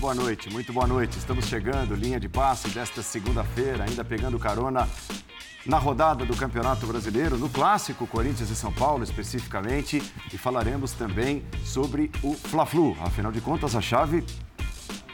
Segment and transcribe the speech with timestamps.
[0.00, 1.18] boa noite, muito boa noite.
[1.18, 4.88] Estamos chegando, linha de passe desta segunda-feira, ainda pegando carona
[5.66, 11.44] na rodada do Campeonato Brasileiro, no clássico Corinthians e São Paulo especificamente, e falaremos também
[11.62, 12.96] sobre o Fla-Flu.
[13.02, 14.24] Afinal de contas, a chave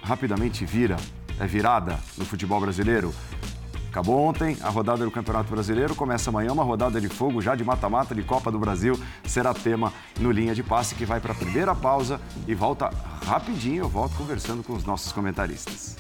[0.04, 0.96] rapidamente vira,
[1.41, 3.12] é virada no futebol brasileiro.
[3.89, 7.64] Acabou ontem a rodada do Campeonato Brasileiro, começa amanhã uma rodada de fogo já de
[7.64, 8.96] mata-mata de Copa do Brasil.
[9.25, 12.90] Será tema no Linha de Passe, que vai para a primeira pausa e volta
[13.26, 13.85] rapidinho.
[13.85, 15.96] Eu volto conversando com os nossos comentaristas.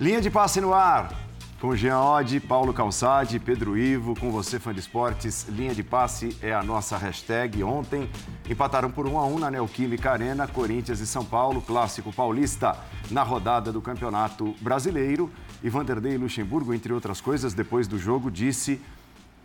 [0.00, 1.25] Linha de passe no ar.
[1.58, 5.48] Com Jean Oddi, Paulo Calçade, Pedro Ivo, com você, fã de esportes.
[5.48, 7.64] Linha de passe é a nossa hashtag.
[7.64, 8.10] Ontem
[8.46, 12.76] empataram por 1 a 1 na Neoquímica Arena, Corinthians e São Paulo, clássico paulista,
[13.10, 15.30] na rodada do Campeonato Brasileiro.
[15.62, 18.78] E Vanderlei Luxemburgo, entre outras coisas, depois do jogo, disse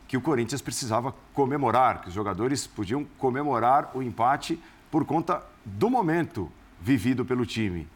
[0.06, 5.90] que o Corinthians precisava comemorar, que os jogadores podiam comemorar o empate por conta do
[5.90, 6.52] momento
[6.82, 7.88] vivido pelo time.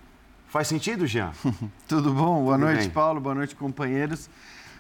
[0.56, 1.34] Faz sentido, Jean?
[1.86, 2.42] Tudo bom?
[2.42, 2.90] Boa Tudo noite, bem.
[2.90, 3.20] Paulo.
[3.20, 4.30] Boa noite, companheiros.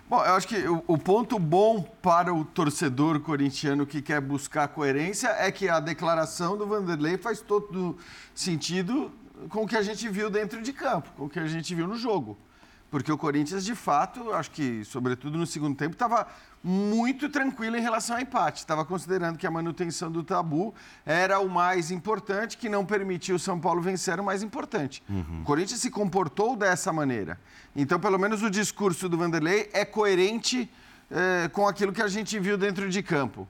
[0.09, 4.69] Bom, eu acho que o, o, ponto bom para o torcedor corintiano que quer buscar
[4.69, 7.97] coerência é que a declaração do Vanderlei faz todo
[8.33, 9.11] sentido
[9.49, 11.85] com o que a gente viu dentro de campo, com o que a gente viu
[11.85, 12.37] no jogo.
[12.89, 16.27] Porque o Corinthians, de fato, acho que, sobretudo no segundo tempo, estava
[16.63, 18.59] muito tranquilo em relação ao empate.
[18.59, 20.73] Estava considerando que a manutenção do tabu
[21.05, 25.03] era o mais importante, que não permitiu o São Paulo vencer o mais importante.
[25.09, 25.41] Uhum.
[25.41, 27.39] O Corinthians se comportou dessa maneira.
[27.75, 30.71] Então, pelo menos o discurso do Vanderlei é coerente
[31.11, 33.47] é, com aquilo que a gente viu dentro de campo.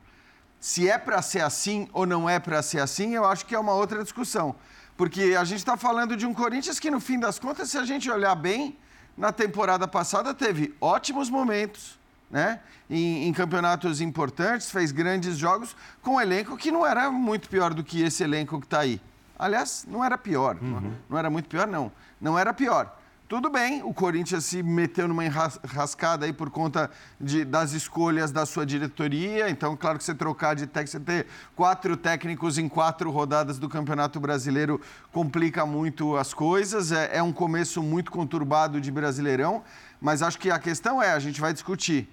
[0.60, 3.60] Se é para ser assim ou não é para ser assim, eu acho que é
[3.60, 4.56] uma outra discussão.
[4.98, 7.86] Porque a gente está falando de um Corinthians que, no fim das contas, se a
[7.86, 8.78] gente olhar bem,
[9.18, 11.98] na temporada passada teve ótimos momentos,
[12.30, 12.60] né?
[12.90, 17.74] Em, em, campeonatos importantes, fez grandes jogos com um elenco que não era muito pior
[17.74, 19.02] do que esse elenco que está aí.
[19.38, 20.80] Aliás, não era pior, uhum.
[20.80, 21.92] não, não era muito pior, não.
[22.22, 22.96] Não era pior.
[23.28, 28.46] Tudo bem, o Corinthians se meteu numa enrascada aí por conta de, das escolhas da
[28.46, 29.50] sua diretoria.
[29.50, 33.68] Então, claro que você trocar de técnico, você ter quatro técnicos em quatro rodadas do
[33.68, 34.80] Campeonato Brasileiro
[35.12, 36.92] complica muito as coisas.
[36.92, 39.64] É, é um começo muito conturbado de Brasileirão.
[40.00, 42.08] Mas acho que a questão é, a gente vai discutir.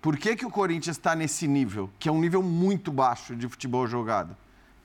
[0.00, 3.48] Por que, que o Corinthians está nesse nível, que é um nível muito baixo de
[3.48, 4.36] futebol jogado?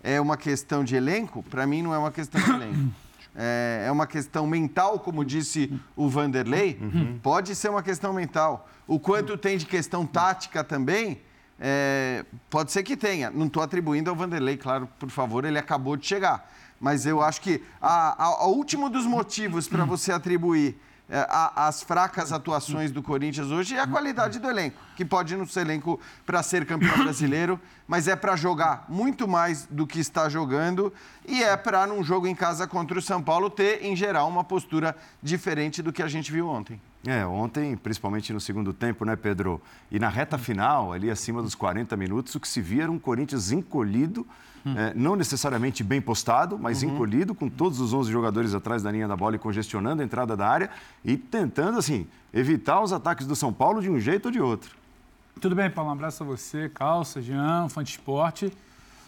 [0.03, 1.41] É uma questão de elenco?
[1.41, 2.91] Para mim, não é uma questão de elenco
[3.37, 7.19] é, é uma questão mental, como disse o Vanderlei, uhum.
[7.21, 8.67] pode ser uma questão mental.
[8.87, 11.21] O quanto tem de questão tática também,
[11.59, 13.29] é, pode ser que tenha.
[13.29, 16.51] Não estou atribuindo ao Vanderlei, claro, por favor, ele acabou de chegar.
[16.79, 20.79] Mas eu acho que a último dos motivos para você atribuir
[21.09, 25.61] as fracas atuações do Corinthians hoje é a qualidade do elenco, que pode não ser
[25.61, 30.93] elenco para ser campeão brasileiro, mas é para jogar muito mais do que está jogando
[31.25, 34.43] e é para, num jogo em casa contra o São Paulo, ter, em geral, uma
[34.43, 36.81] postura diferente do que a gente viu ontem.
[37.07, 39.61] É, ontem, principalmente no segundo tempo, né, Pedro?
[39.89, 42.99] E na reta final, ali acima dos 40 minutos, o que se via era um
[42.99, 44.27] Corinthians encolhido
[44.75, 46.93] é, não necessariamente bem postado, mas uhum.
[46.93, 50.35] encolhido, com todos os 11 jogadores atrás da linha da bola e congestionando a entrada
[50.35, 50.69] da área
[51.05, 54.75] e tentando, assim, evitar os ataques do São Paulo de um jeito ou de outro.
[55.39, 55.91] Tudo bem, Paulo?
[55.91, 58.51] Um abraço a você, Calça, Jean, fã de esporte.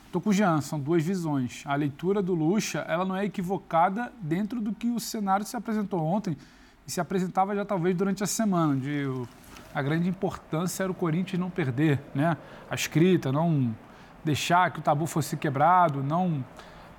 [0.06, 1.64] Estou com o Jean, são duas visões.
[1.66, 6.00] A leitura do Lucha, ela não é equivocada dentro do que o cenário se apresentou
[6.02, 6.38] ontem
[6.90, 9.06] e se apresentava já talvez durante a semana, de
[9.76, 12.36] a grande importância era o Corinthians não perder, né?
[12.68, 13.76] A escrita, não
[14.26, 16.44] deixar que o tabu fosse quebrado, não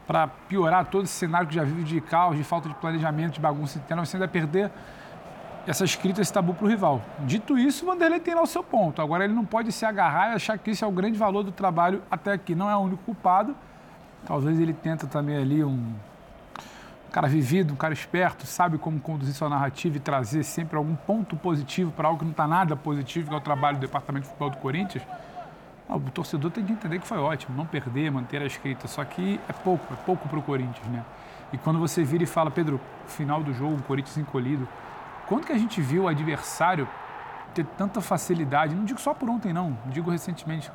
[0.06, 3.40] para piorar todo esse cenário que já vive de caos, de falta de planejamento, de
[3.40, 4.70] bagunça interna, você ainda perder
[5.66, 7.02] essa escrita, esse tabu para o rival.
[7.26, 9.02] Dito isso, o Vanderlei tem lá o seu ponto.
[9.02, 11.50] Agora, ele não pode se agarrar e achar que isso é o grande valor do
[11.50, 12.54] trabalho até aqui.
[12.54, 13.56] Não é o único culpado.
[14.24, 15.92] Talvez ele tenta também ali um,
[17.10, 21.36] cara vivido, um cara esperto, sabe como conduzir sua narrativa e trazer sempre algum ponto
[21.36, 24.28] positivo para algo que não está nada positivo, que é o trabalho do Departamento de
[24.28, 25.04] Futebol do Corinthians.
[25.88, 28.86] O torcedor tem que entender que foi ótimo, não perder, manter a escrita.
[28.86, 31.04] Só que é pouco, é pouco para o Corinthians, né?
[31.52, 34.68] E quando você vira e fala, Pedro, final do jogo, o Corinthians encolhido,
[35.26, 36.88] quando que a gente viu o adversário
[37.54, 40.70] ter tanta facilidade, não digo só por ontem não, digo recentemente,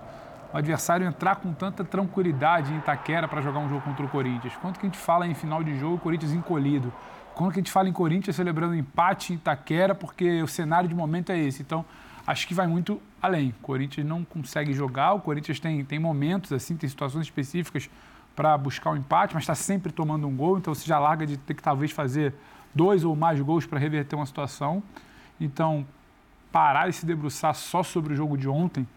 [0.54, 4.54] o adversário entrar com tanta tranquilidade em Itaquera para jogar um jogo contra o Corinthians?
[4.62, 6.92] Quando que a gente fala em final de jogo, o Corinthians encolhido?
[7.34, 10.96] Quando que a gente fala em Corinthians celebrando empate em Itaquera, porque o cenário de
[10.96, 11.62] momento é esse?
[11.62, 11.84] Então,
[12.26, 13.50] acho que vai muito além.
[13.50, 17.90] O Corinthians não consegue jogar, o Corinthians tem, tem momentos, assim, tem situações específicas
[18.36, 21.26] para buscar o um empate, mas está sempre tomando um gol, então você já larga
[21.26, 22.34] de ter que talvez fazer
[22.74, 24.84] dois ou mais gols para reverter uma situação.
[25.40, 25.86] Então,
[26.52, 28.88] parar e se debruçar só sobre o jogo de ontem,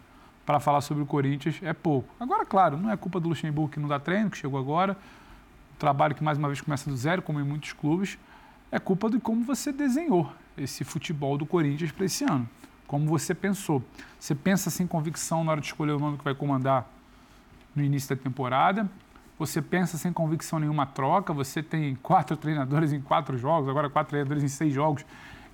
[0.49, 2.11] para falar sobre o Corinthians é pouco.
[2.19, 4.97] Agora, claro, não é culpa do Luxemburgo que não dá treino, que chegou agora,
[5.77, 8.17] trabalho que mais uma vez começa do zero, como em muitos clubes,
[8.71, 12.49] é culpa de como você desenhou esse futebol do Corinthians para esse ano.
[12.87, 13.83] Como você pensou.
[14.19, 16.89] Você pensa sem convicção na hora de escolher o nome que vai comandar
[17.75, 18.89] no início da temporada.
[19.37, 21.31] Você pensa sem convicção nenhuma troca.
[21.31, 25.05] Você tem quatro treinadores em quatro jogos, agora quatro treinadores em seis jogos,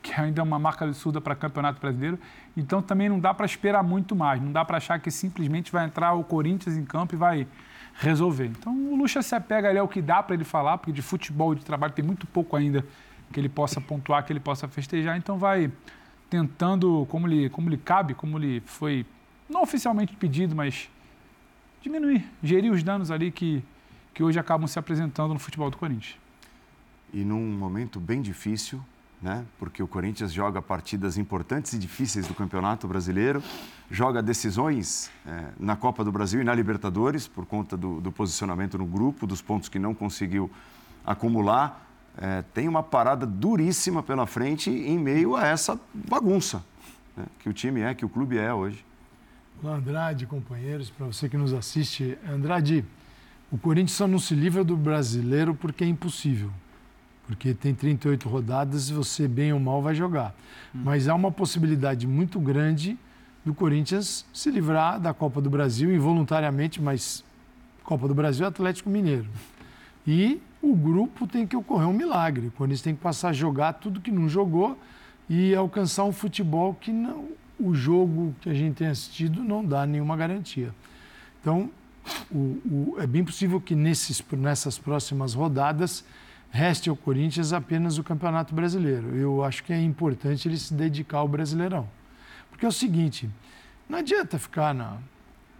[0.06, 2.20] que ainda é uma marca absurda para Campeonato Brasileiro.
[2.56, 4.40] Então também não dá para esperar muito mais.
[4.40, 7.48] Não dá para achar que simplesmente vai entrar o Corinthians em campo e vai
[7.96, 8.46] resolver.
[8.46, 11.54] Então o Lucha se apega ali ao que dá para ele falar, porque de futebol
[11.54, 12.86] e de trabalho tem muito pouco ainda
[13.34, 15.18] que ele possa pontuar, que ele possa festejar.
[15.18, 15.72] Então vai
[16.30, 19.06] tentando, como lhe, como lhe cabe, como lhe foi
[19.50, 20.88] não oficialmente pedido, mas
[21.82, 23.64] diminuir, gerir os danos ali que,
[24.14, 26.16] que hoje acabam se apresentando no futebol do Corinthians.
[27.12, 28.84] E num momento bem difícil,
[29.26, 29.44] né?
[29.58, 33.42] Porque o Corinthians joga partidas importantes e difíceis do Campeonato Brasileiro,
[33.90, 38.78] joga decisões é, na Copa do Brasil e na Libertadores por conta do, do, posicionamento
[38.78, 40.52] no grupo, dos pontos que não conseguiu
[41.04, 41.90] acumular.
[42.16, 46.64] É, tem uma parada duríssima pela frente em meio a essa bagunça
[47.18, 47.26] né?
[47.40, 48.86] que o time é, que o clube é hoje.
[49.64, 52.16] Andrade, companheiros, para você que nos assiste.
[52.30, 52.86] Andrade,
[53.52, 56.52] o Corinthians só não se livra do brasileiro porque é impossível
[57.28, 60.36] porque tem 38 rodadas e você, bem ou mal, vai jogar.
[60.74, 60.82] Hum.
[60.84, 62.98] Mas há uma possibilidade muito grande
[63.44, 67.24] do Corinthians se livrar da Copa do Brasil involuntariamente, mas
[67.84, 69.28] Copa do Brasil é Atlético Mineiro.
[70.06, 72.48] E o grupo tem que ocorrer um milagre.
[72.48, 74.78] O Corinthians tem que passar a jogar tudo que não jogou
[75.30, 77.30] e alcançar um futebol que não,
[77.60, 80.74] o jogo que a gente tem assistido não dá nenhuma garantia.
[81.42, 81.70] Então,
[82.32, 86.04] o, o, é bem possível que nesses, nessas próximas rodadas
[86.56, 89.14] reste ao Corinthians apenas o Campeonato Brasileiro.
[89.14, 91.88] Eu acho que é importante ele se dedicar ao Brasileirão.
[92.50, 93.30] Porque é o seguinte,
[93.90, 94.98] não adianta ficar na.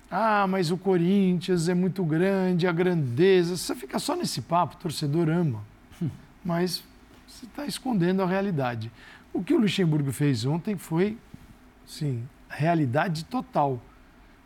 [0.10, 3.58] Ah, mas o Corinthians é muito grande, a grandeza.
[3.58, 5.62] Você fica só nesse papo, o torcedor ama.
[6.46, 6.84] Mas
[7.28, 8.92] você está escondendo a realidade.
[9.34, 11.18] O que o Luxemburgo fez ontem foi,
[11.86, 13.82] sim, realidade total.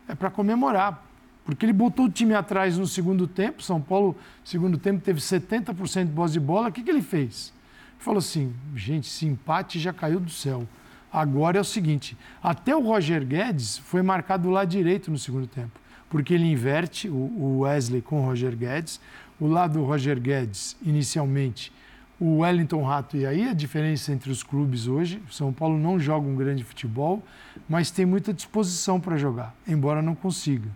[0.08, 1.06] É para comemorar,
[1.50, 3.60] porque ele botou o time atrás no segundo tempo.
[3.62, 6.68] São Paulo, segundo tempo, teve 70% de posse de bola.
[6.68, 7.52] O que, que ele fez?
[7.94, 10.66] Ele falou assim: gente, esse empate já caiu do céu.
[11.12, 15.48] Agora é o seguinte: até o Roger Guedes foi marcado do lado direito no segundo
[15.48, 19.00] tempo, porque ele inverte o Wesley com o Roger Guedes.
[19.40, 21.72] O lado do Roger Guedes, inicialmente,
[22.20, 23.16] o Wellington Rato.
[23.16, 27.24] E aí a diferença entre os clubes hoje: São Paulo não joga um grande futebol,
[27.68, 30.68] mas tem muita disposição para jogar, embora não consiga.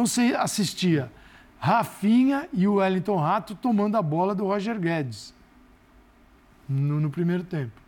[0.00, 1.12] Então você assistia
[1.58, 5.34] Rafinha e o Wellington Rato tomando a bola do Roger Guedes
[6.66, 7.78] no, no primeiro tempo.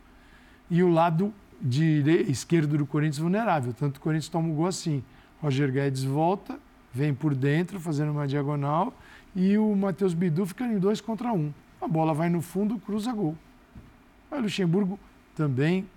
[0.70, 3.72] E o lado de, esquerdo do Corinthians vulnerável.
[3.72, 5.02] Tanto o Corinthians toma o gol assim.
[5.40, 6.60] Roger Guedes volta,
[6.92, 8.92] vem por dentro, fazendo uma diagonal,
[9.34, 11.50] e o Matheus Bidu fica em dois contra um.
[11.80, 13.34] A bola vai no fundo, cruza gol.
[14.30, 15.00] O Luxemburgo
[15.34, 15.88] também,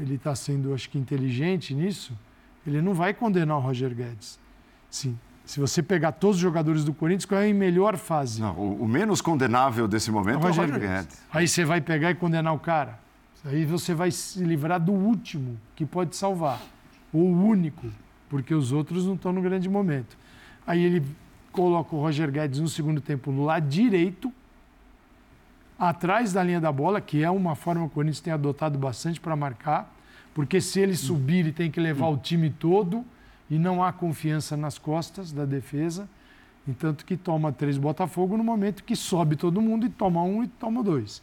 [0.00, 2.18] ele está sendo, acho que, inteligente nisso.
[2.66, 4.47] Ele não vai condenar o Roger Guedes.
[4.90, 5.18] Sim.
[5.44, 8.40] Se você pegar todos os jogadores do Corinthians, qual é a melhor fase?
[8.40, 11.22] Não, o, o, menos condenável desse momento é o Roger Guedes.
[11.32, 12.98] Aí você vai pegar e condenar o cara.
[13.44, 16.60] Aí você vai se livrar do último que pode salvar.
[17.12, 17.86] Ou o único,
[18.28, 20.18] porque os outros não estão no grande momento.
[20.66, 21.02] Aí ele
[21.50, 24.30] coloca o Roger Guedes no segundo tempo no lado direito,
[25.78, 29.18] atrás da linha da bola, que é uma forma que o Corinthians tem adotado bastante
[29.18, 29.94] para marcar,
[30.34, 33.02] porque se ele subir, ele tem que levar o time todo
[33.50, 36.08] e não há confiança nas costas da defesa,
[36.66, 40.48] entanto que toma três Botafogo no momento que sobe todo mundo e toma um e
[40.48, 41.22] toma dois.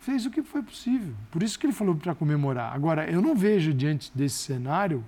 [0.00, 1.14] Fez o que foi possível.
[1.30, 2.72] Por isso que ele falou para comemorar.
[2.72, 5.04] Agora, eu não vejo diante desse cenário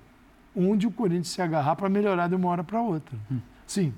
[0.54, 3.16] onde o Corinthians se agarrar para melhorar de uma hora para outra.
[3.30, 3.38] Hum.
[3.66, 3.94] Sim.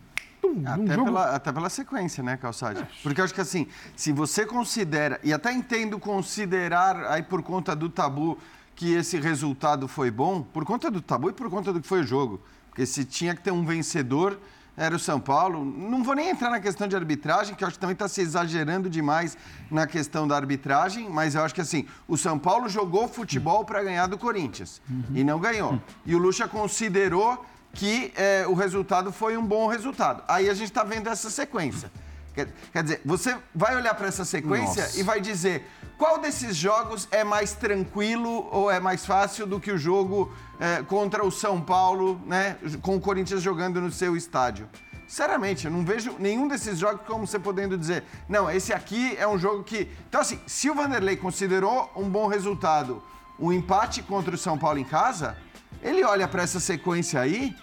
[0.66, 1.06] até, jogo...
[1.06, 2.82] pela, até pela sequência, né, Calçade?
[2.82, 2.88] É.
[3.02, 3.66] Porque eu acho que assim,
[3.96, 8.38] se você considera, e até entendo considerar aí por conta do tabu
[8.74, 12.00] que esse resultado foi bom por conta do tabu e por conta do que foi
[12.00, 12.40] o jogo.
[12.68, 14.38] Porque se tinha que ter um vencedor,
[14.76, 15.64] era o São Paulo.
[15.64, 18.20] Não vou nem entrar na questão de arbitragem, que eu acho que também está se
[18.20, 19.36] exagerando demais
[19.70, 23.82] na questão da arbitragem, mas eu acho que assim, o São Paulo jogou futebol para
[23.82, 25.04] ganhar do Corinthians uhum.
[25.14, 25.80] e não ganhou.
[26.06, 30.22] E o Lucha considerou que é, o resultado foi um bom resultado.
[30.28, 31.90] Aí a gente está vendo essa sequência.
[32.34, 34.98] Quer, quer, dizer, você vai olhar para essa sequência Nossa.
[34.98, 39.70] e vai dizer qual desses jogos é mais tranquilo ou é mais fácil do que
[39.70, 44.68] o jogo é, contra o São Paulo, né, com o Corinthians jogando no seu estádio.
[45.06, 49.28] Sinceramente, eu não vejo nenhum desses jogos como você podendo dizer, não, esse aqui é
[49.28, 49.86] um jogo que.
[50.08, 53.02] Então, assim, se o Vanderlei considerou um bom resultado
[53.38, 55.36] um empate contra o São Paulo em casa,
[55.82, 57.54] ele olha para essa sequência aí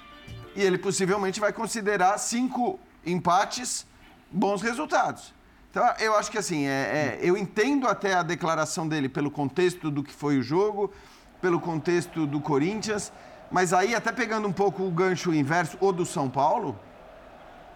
[0.55, 3.85] e ele possivelmente vai considerar cinco empates
[4.29, 5.33] bons resultados.
[5.71, 9.91] Então, eu acho que assim, é, é, eu entendo até a declaração dele pelo contexto
[9.91, 10.91] do que foi o jogo,
[11.39, 13.11] pelo contexto do Corinthians,
[13.51, 16.77] mas aí, até pegando um pouco o gancho inverso, ou do São Paulo,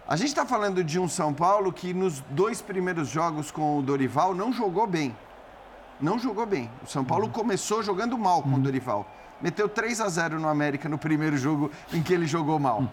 [0.06, 3.82] a gente está falando de um São Paulo que nos dois primeiros jogos com o
[3.82, 5.16] Dorival não jogou bem.
[6.00, 6.70] Não jogou bem.
[6.82, 7.32] O São Paulo uhum.
[7.32, 9.06] começou jogando mal com o Dorival.
[9.40, 12.80] Meteu 3 a 0 no América no primeiro jogo em que ele jogou mal.
[12.80, 12.88] Uhum.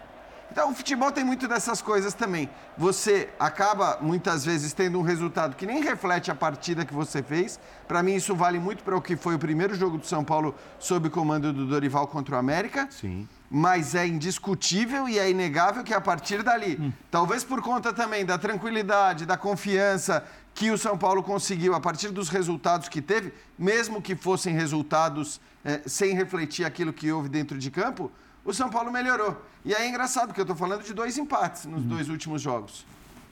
[0.52, 2.46] Então, o futebol tem muito dessas coisas também.
[2.76, 7.58] Você acaba, muitas vezes, tendo um resultado que nem reflete a partida que você fez.
[7.88, 10.54] Para mim, isso vale muito para o que foi o primeiro jogo do São Paulo
[10.78, 12.86] sob o comando do Dorival contra o América.
[12.90, 13.26] Sim.
[13.50, 16.92] Mas é indiscutível e é inegável que a partir dali, hum.
[17.10, 22.10] talvez por conta também da tranquilidade, da confiança que o São Paulo conseguiu a partir
[22.10, 27.56] dos resultados que teve, mesmo que fossem resultados é, sem refletir aquilo que houve dentro
[27.56, 28.12] de campo,
[28.44, 29.40] o São Paulo melhorou.
[29.64, 31.88] E aí é engraçado, porque eu estou falando de dois empates nos uhum.
[31.88, 32.84] dois últimos jogos.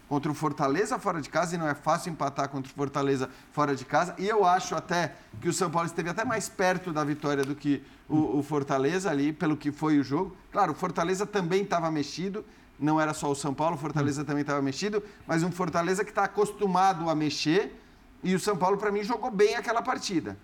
[0.08, 3.76] Contra o Fortaleza fora de casa, e não é fácil empatar contra o Fortaleza fora
[3.76, 4.14] de casa.
[4.18, 7.54] E eu acho até que o São Paulo esteve até mais perto da vitória do
[7.54, 10.36] que o, o Fortaleza ali, pelo que foi o jogo.
[10.50, 12.44] Claro, o Fortaleza também estava mexido,
[12.78, 14.26] não era só o São Paulo, o Fortaleza uhum.
[14.26, 17.80] também estava mexido, mas um Fortaleza que está acostumado a mexer.
[18.22, 20.36] E o São Paulo, para mim, jogou bem aquela partida.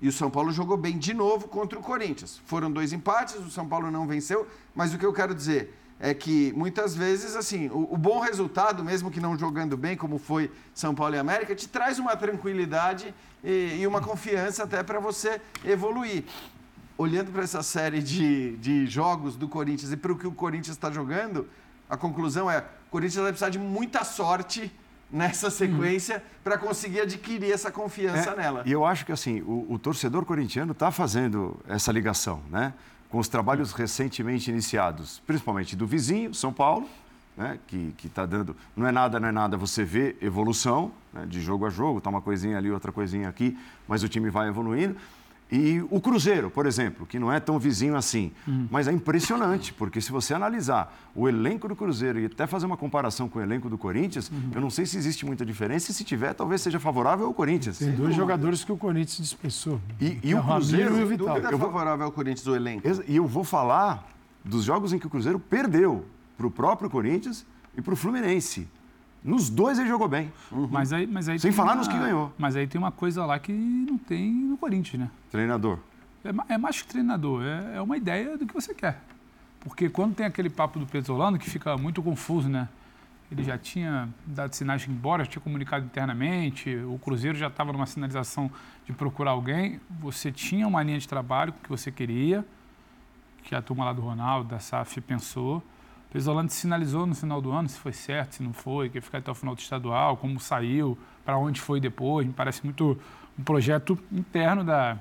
[0.00, 2.40] E o São Paulo jogou bem de novo contra o Corinthians.
[2.46, 6.12] Foram dois empates, o São Paulo não venceu, mas o que eu quero dizer é
[6.12, 10.50] que muitas vezes, assim, o, o, bom resultado, mesmo que não jogando bem, como foi
[10.74, 15.40] São Paulo e América, te traz uma tranquilidade e, e uma confiança até para você
[15.64, 16.24] evoluir.
[16.98, 20.76] Olhando para essa série de, de jogos do Corinthians e para o que o Corinthians
[20.76, 21.48] está jogando,
[21.88, 24.72] a conclusão é: o Corinthians vai precisar de muita sorte
[25.14, 28.62] nessa sequência para conseguir adquirir essa confiança é, nela.
[28.66, 32.74] E eu acho que assim o, o torcedor corintiano está fazendo essa ligação, né?
[33.08, 36.88] Com os trabalhos recentemente iniciados, principalmente do vizinho, São Paulo,
[37.36, 37.60] né?
[37.68, 38.56] Que está dando.
[38.76, 41.24] Não é nada, não é nada, você vê evolução né?
[41.26, 43.56] de jogo a jogo, tá uma coisinha ali, outra coisinha aqui,
[43.86, 44.96] mas o time vai evoluindo.
[45.52, 48.66] E o Cruzeiro, por exemplo, que não é tão vizinho assim, uhum.
[48.70, 52.76] mas é impressionante, porque se você analisar o elenco do Cruzeiro e até fazer uma
[52.76, 54.50] comparação com o elenco do Corinthians, uhum.
[54.54, 57.78] eu não sei se existe muita diferença e se tiver, talvez seja favorável ao Corinthians.
[57.78, 59.80] Tem dois jogadores que o Corinthians dispensou.
[60.00, 60.98] E, e o Cruzeiro...
[60.98, 61.36] E o Vital.
[61.36, 62.88] é favorável ao Corinthians o elenco.
[63.06, 64.08] E eu vou falar
[64.44, 66.04] dos jogos em que o Cruzeiro perdeu
[66.36, 67.46] para o próprio Corinthians
[67.76, 68.66] e para o Fluminense.
[69.24, 70.30] Nos dois ele jogou bem.
[70.52, 70.68] Uhum.
[70.70, 71.76] Mas aí, mas aí Sem falar uma...
[71.76, 72.30] nos que ganhou.
[72.36, 75.10] Mas aí tem uma coisa lá que não tem no Corinthians, né?
[75.30, 75.78] Treinador.
[76.22, 79.00] É, é mais que treinador, é, é, uma ideia do que você quer.
[79.60, 82.68] Porque quando tem aquele papo do Pesolano, que fica muito confuso, né?
[83.32, 87.72] Ele já tinha dado sinais de ir embora, tinha comunicado internamente, o Cruzeiro já estava
[87.72, 88.50] numa sinalização
[88.84, 89.80] de procurar alguém.
[90.00, 92.44] Você tinha uma linha de trabalho que você queria,
[93.42, 95.62] que a turma lá do Ronaldo, da SAF, pensou.
[96.14, 99.18] Pesolano sinalizou no final do ano se foi certo, se não foi, que ia ficar
[99.18, 102.24] até o final do estadual, como saiu, para onde foi depois.
[102.24, 102.96] Me parece muito
[103.36, 104.96] um projeto interno da,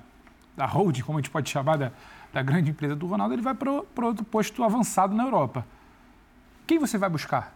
[0.57, 1.91] da holding, como a gente pode chamar, da,
[2.33, 3.35] da grande empresa do Ronaldo.
[3.35, 3.71] Ele vai para
[4.07, 5.63] outro posto avançado na Europa.
[6.65, 7.55] Quem você vai buscar?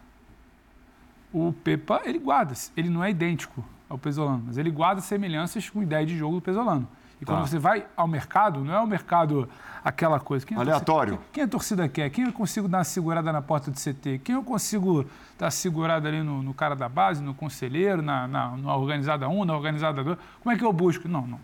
[1.33, 5.81] O Pepa, ele guarda, ele não é idêntico ao Pesolano, mas ele guarda semelhanças com
[5.81, 6.87] ideia de jogo do Pesolano.
[7.21, 7.47] E quando tá.
[7.47, 9.49] você vai ao mercado, não é o mercado
[9.83, 10.45] aquela coisa.
[10.45, 11.13] Quem Aleatório.
[11.13, 12.09] Torcida, quem, a torcida quer?
[12.09, 14.21] Quem eu consigo dar uma segurada na porta do CT?
[14.23, 15.05] Quem eu consigo
[15.37, 19.45] dar segurada ali no, no cara da base, no conselheiro, na, na, na organizada 1,
[19.45, 20.17] na organizada 2?
[20.41, 21.07] Como é que eu busco?
[21.07, 21.39] Não, não.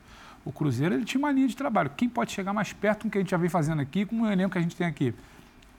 [0.45, 1.89] O Cruzeiro ele tinha uma linha de trabalho.
[1.95, 4.31] Quem pode chegar mais perto do que a gente já vem fazendo aqui, com o
[4.31, 5.15] elenco que a gente tem aqui?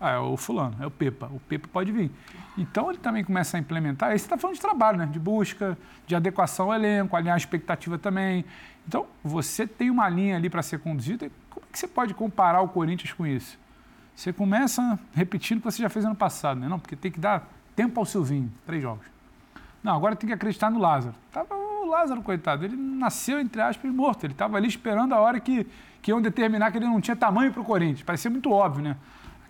[0.00, 1.26] Ah, é o fulano, é o Pepa.
[1.26, 2.10] O Pepa pode vir.
[2.58, 4.10] Então ele também começa a implementar.
[4.10, 5.06] Aí você está falando de trabalho, né?
[5.06, 8.44] De busca, de adequação ao elenco, alinhar a expectativa também.
[8.86, 11.30] Então, você tem uma linha ali para ser conduzida.
[11.48, 13.58] Como é que você pode comparar o Corinthians com isso?
[14.14, 16.68] Você começa repetindo o que você já fez ano passado, né?
[16.68, 19.06] Não, porque tem que dar tempo ao Silvinho, três jogos.
[19.82, 21.14] Não, agora tem que acreditar no Lázaro.
[21.32, 24.24] Tava o Lázaro, coitado, ele nasceu, entre aspas, morto.
[24.24, 25.66] Ele estava ali esperando a hora que,
[26.00, 28.02] que iam determinar que ele não tinha tamanho para o Corinthians.
[28.02, 28.96] Parecia muito óbvio, né?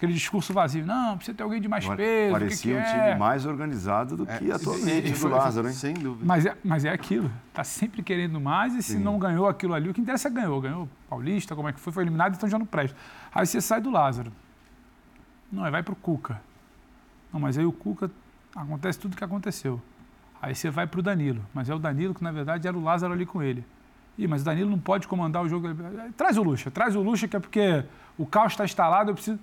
[0.05, 0.85] Aquele discurso vazio.
[0.85, 2.33] Não, precisa ter alguém de mais peso.
[2.33, 3.17] Parecia que um que time é?
[3.17, 5.75] mais organizado do que é, atualmente do Lázaro, hein?
[5.75, 6.25] Sem dúvida.
[6.25, 7.31] Mas é, mas é aquilo.
[7.49, 8.99] Está sempre querendo mais e se Sim.
[8.99, 10.61] não ganhou aquilo ali, o que interessa é ganhou.
[10.61, 11.93] Ganhou Paulista, como é que foi?
[11.93, 12.97] Foi eliminado, então já não presta.
[13.35, 14.31] Aí você sai do Lázaro.
[15.51, 16.41] Não, aí vai para o Cuca.
[17.33, 18.11] Não, mas aí o Cuca
[18.55, 19.81] acontece tudo o que aconteceu.
[20.41, 21.41] Aí você vai para o Danilo.
[21.55, 23.65] Mas é o Danilo que, na verdade, era o Lázaro ali com ele.
[24.17, 25.69] Ih, mas o Danilo não pode comandar o jogo.
[26.17, 27.85] Traz o Lucha, traz o Lucha, que é porque
[28.17, 29.39] o caos está instalado, eu preciso.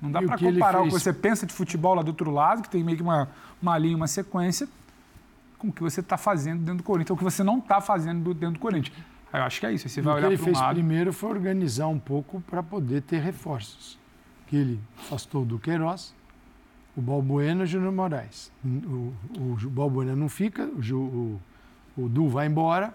[0.00, 2.70] Não dá para comparar o que você pensa de futebol lá do outro lado, que
[2.70, 3.28] tem meio que uma,
[3.60, 4.68] uma linha, uma sequência,
[5.58, 7.80] com o que você está fazendo dentro do Corinthians, ou o que você não está
[7.80, 8.96] fazendo dentro do Corinthians.
[9.32, 9.88] Eu acho que é isso.
[9.88, 10.74] Você vai o olhar que ele fez lado...
[10.74, 13.98] primeiro foi organizar um pouco para poder ter reforços.
[14.46, 16.14] Que ele afastou do Queiroz,
[16.96, 18.52] o Balbuena e o Júnior Moraes.
[18.64, 21.40] O, o, o Balbuena não fica, o,
[21.96, 22.94] o, o Du vai embora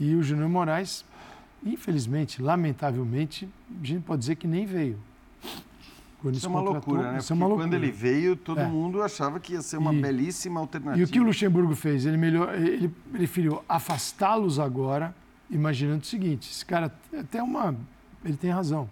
[0.00, 1.04] e o Júnior Moraes,
[1.64, 3.48] infelizmente, lamentavelmente,
[3.80, 4.98] a gente pode dizer que nem veio.
[6.22, 7.18] Quando isso é uma loucura, né?
[7.18, 7.66] Isso é uma loucura.
[7.66, 8.64] quando ele veio, todo é.
[8.64, 11.00] mundo achava que ia ser uma e, belíssima alternativa.
[11.00, 12.06] E o que o Luxemburgo fez?
[12.06, 15.12] Ele, melhor, ele preferiu afastá-los agora,
[15.50, 17.74] imaginando o seguinte: esse cara até uma.
[18.24, 18.88] Ele tem razão.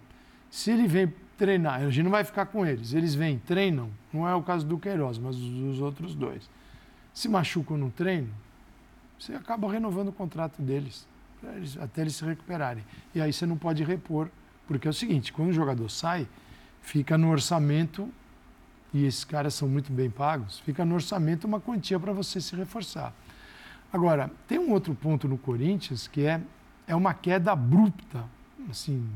[0.49, 2.93] Se ele vem treinar, a gente não vai ficar com eles.
[2.93, 3.89] Eles vêm, treinam.
[4.11, 6.49] Não é o caso do Queiroz, mas os, outros dois.
[7.13, 8.29] Se machucam no treino,
[9.17, 11.07] você acaba renovando o contrato deles,
[11.55, 12.83] eles, até eles se recuperarem.
[13.15, 14.27] E aí você não pode repor,
[14.67, 16.27] porque é o seguinte: quando o jogador sai
[16.81, 18.09] fica no orçamento,
[18.93, 22.55] e esses caras são muito bem pagos, fica no orçamento uma quantia para você se
[22.55, 23.13] reforçar.
[23.91, 26.41] Agora, tem um outro ponto no Corinthians que é,
[26.87, 28.25] é uma queda abrupta,
[28.69, 29.07] assim,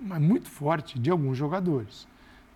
[0.00, 2.06] muito forte de alguns jogadores.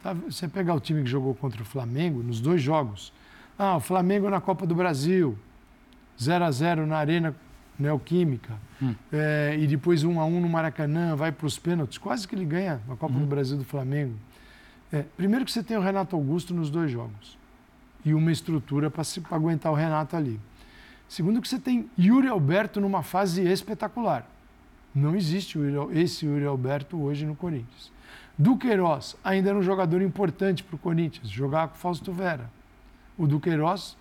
[0.03, 0.13] Tá?
[0.13, 3.13] Você pegar o time que jogou contra o Flamengo nos dois jogos.
[3.59, 5.39] Ah, o Flamengo na Copa do Brasil,
[6.21, 7.35] 0 a 0 na Arena
[7.78, 8.95] Neoquímica, hum.
[9.12, 12.45] é, e depois um a um no Maracanã, vai para os pênaltis, quase que ele
[12.45, 13.21] ganha a Copa uhum.
[13.21, 14.14] do Brasil do Flamengo.
[14.93, 17.37] É, primeiro que você tem o Renato Augusto nos dois jogos
[18.04, 20.38] e uma estrutura para aguentar o Renato ali.
[21.09, 24.28] Segundo que você tem Yuri Alberto numa fase espetacular.
[24.95, 25.59] Não existe
[25.93, 27.93] esse Yuri Alberto hoje no Corinthians.
[28.38, 32.50] Duqueiroz ainda era um jogador importante para o Corinthians, jogar com Fausto Vera.
[33.16, 33.97] O Duqueiroz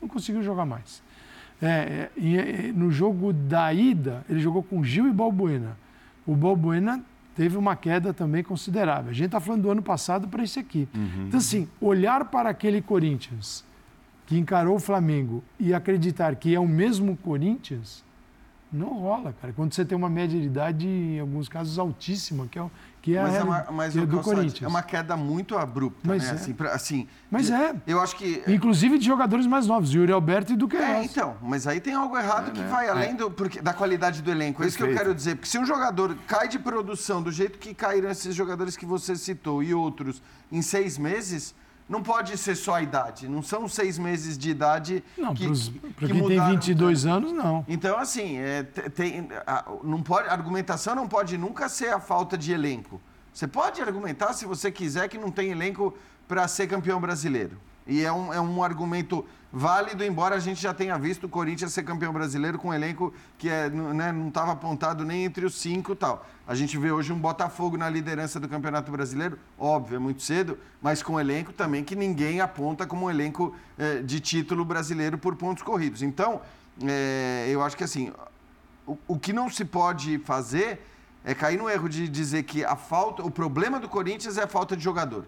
[0.00, 1.02] não conseguiu jogar mais.
[1.66, 5.78] É, é, no jogo da ida, ele jogou com Gil e Balbuena.
[6.26, 7.02] O Balbuena
[7.34, 9.10] teve uma queda também considerável.
[9.10, 10.88] A gente está falando do ano passado para esse aqui.
[10.94, 11.26] Uhum.
[11.28, 13.64] Então, assim, olhar para aquele Corinthians
[14.26, 18.04] que encarou o Flamengo e acreditar que é o mesmo Corinthians,
[18.72, 19.52] não rola, cara.
[19.52, 22.66] Quando você tem uma média de idade, em alguns casos, altíssima, que é,
[23.04, 24.62] que é mas a é uma, mas do Corinthians.
[24.62, 26.30] É uma queda muito abrupta, mas né?
[26.30, 26.32] É.
[26.32, 27.74] Assim, pra, assim, mas é.
[27.86, 28.42] Eu acho que...
[28.48, 30.90] Inclusive de jogadores mais novos, Yuri Alberto e do Queiroz.
[30.90, 31.36] É, então.
[31.42, 32.68] Mas aí tem algo errado é, que né?
[32.68, 33.14] vai além é.
[33.14, 34.64] do, porque, da qualidade do elenco.
[34.64, 35.34] É isso que eu quero dizer.
[35.34, 39.14] Porque se um jogador cai de produção do jeito que caíram esses jogadores que você
[39.16, 41.54] citou e outros em seis meses
[41.88, 43.28] não pode ser só a idade.
[43.28, 45.46] Não são seis meses de idade não, que,
[45.96, 47.64] para quem tem 22 anos, não.
[47.68, 52.38] Então, assim, é, tem, a, não pode, a argumentação não pode nunca ser a falta
[52.38, 53.00] de elenco.
[53.32, 55.94] Você pode argumentar, se você quiser, que não tem elenco
[56.26, 57.58] para ser campeão brasileiro.
[57.86, 61.72] E é um, é um argumento válido, embora a gente já tenha visto o Corinthians
[61.72, 65.54] ser campeão brasileiro com um elenco que é, né, não estava apontado nem entre os
[65.54, 66.26] cinco e tal.
[66.44, 70.58] A gente vê hoje um Botafogo na liderança do Campeonato Brasileiro, óbvio, é muito cedo,
[70.82, 75.16] mas com um elenco também que ninguém aponta como um elenco é, de título brasileiro
[75.16, 76.02] por pontos corridos.
[76.02, 76.40] Então,
[76.82, 78.12] é, eu acho que assim,
[78.84, 80.84] o, o que não se pode fazer
[81.24, 84.48] é cair no erro de dizer que a falta, o problema do Corinthians é a
[84.48, 85.24] falta de jogador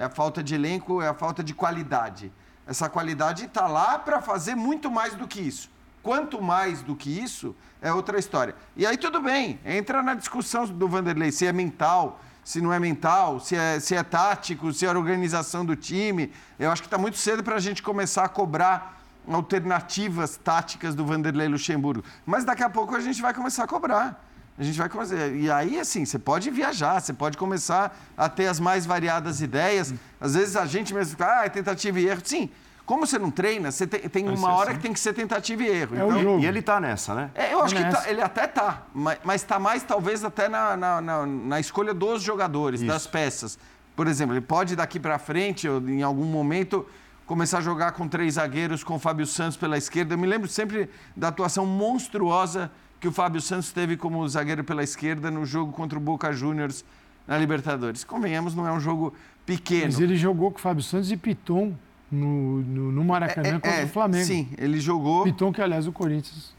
[0.00, 2.32] é a falta de elenco, é a falta de qualidade.
[2.66, 5.70] Essa qualidade está lá para fazer muito mais do que isso.
[6.02, 8.54] Quanto mais do que isso, é outra história.
[8.76, 12.78] E aí tudo bem, entra na discussão do Vanderlei, se é mental, se não é
[12.78, 16.32] mental, se é, se é tático, se é organização do time.
[16.58, 21.04] Eu acho que está muito cedo para a gente começar a cobrar alternativas táticas do
[21.04, 22.02] Vanderlei Luxemburgo.
[22.24, 24.29] Mas daqui a pouco a gente vai começar a cobrar.
[24.60, 25.16] A gente vai começar.
[25.28, 29.94] E aí, assim, você pode viajar, você pode começar a ter as mais variadas ideias.
[30.20, 32.20] Às vezes a gente mesmo fica, ah, é tentativa e erro.
[32.22, 32.50] Sim,
[32.84, 34.76] como você não treina, você tem, tem uma hora assim.
[34.76, 35.96] que tem que ser tentativa e erro.
[35.96, 36.42] É então, jogo.
[36.42, 37.30] E ele tá nessa, né?
[37.34, 41.00] É, eu acho que tá, ele até tá, mas está mais talvez até na, na,
[41.00, 42.92] na, na escolha dos jogadores, Isso.
[42.92, 43.58] das peças.
[43.96, 46.86] Por exemplo, ele pode daqui para frente, ou em algum momento,
[47.24, 50.12] começar a jogar com três zagueiros, com o Fábio Santos pela esquerda.
[50.12, 54.82] Eu me lembro sempre da atuação monstruosa que o Fábio Santos teve como zagueiro pela
[54.82, 56.84] esquerda no jogo contra o Boca Juniors
[57.26, 58.04] na Libertadores.
[58.04, 59.14] Convenhamos, não é um jogo
[59.46, 59.86] pequeno.
[59.86, 61.74] Mas ele jogou com o Fábio Santos e Piton
[62.12, 64.26] no, no, no Maracanã é, é, contra é, o Flamengo.
[64.26, 65.24] Sim, ele jogou.
[65.24, 66.54] Piton, que aliás o Corinthians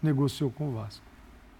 [0.00, 1.02] negociou com o Vasco.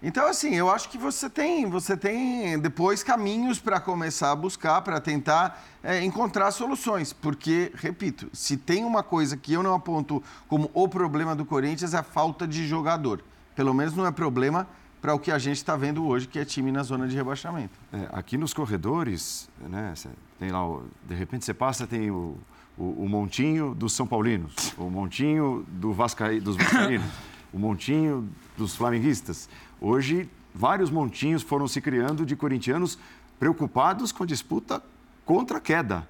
[0.01, 4.81] Então, assim, eu acho que você tem, você tem depois caminhos para começar a buscar,
[4.81, 7.13] para tentar é, encontrar soluções.
[7.13, 11.93] Porque, repito, se tem uma coisa que eu não aponto como o problema do Corinthians
[11.93, 13.23] é a falta de jogador
[13.55, 14.67] pelo menos não é problema
[15.01, 17.77] para o que a gente está vendo hoje, que é time na zona de rebaixamento.
[17.91, 19.93] É, aqui nos corredores, né,
[20.39, 20.61] tem lá,
[21.05, 22.37] de repente você passa, tem o,
[22.77, 27.05] o, o montinho dos São Paulinos, o montinho do Vasca, dos Vascaínos,
[27.51, 29.49] o montinho dos flamenguistas.
[29.81, 32.97] Hoje, vários montinhos foram se criando de corintianos
[33.37, 34.81] preocupados com a disputa
[35.25, 36.07] contra a queda.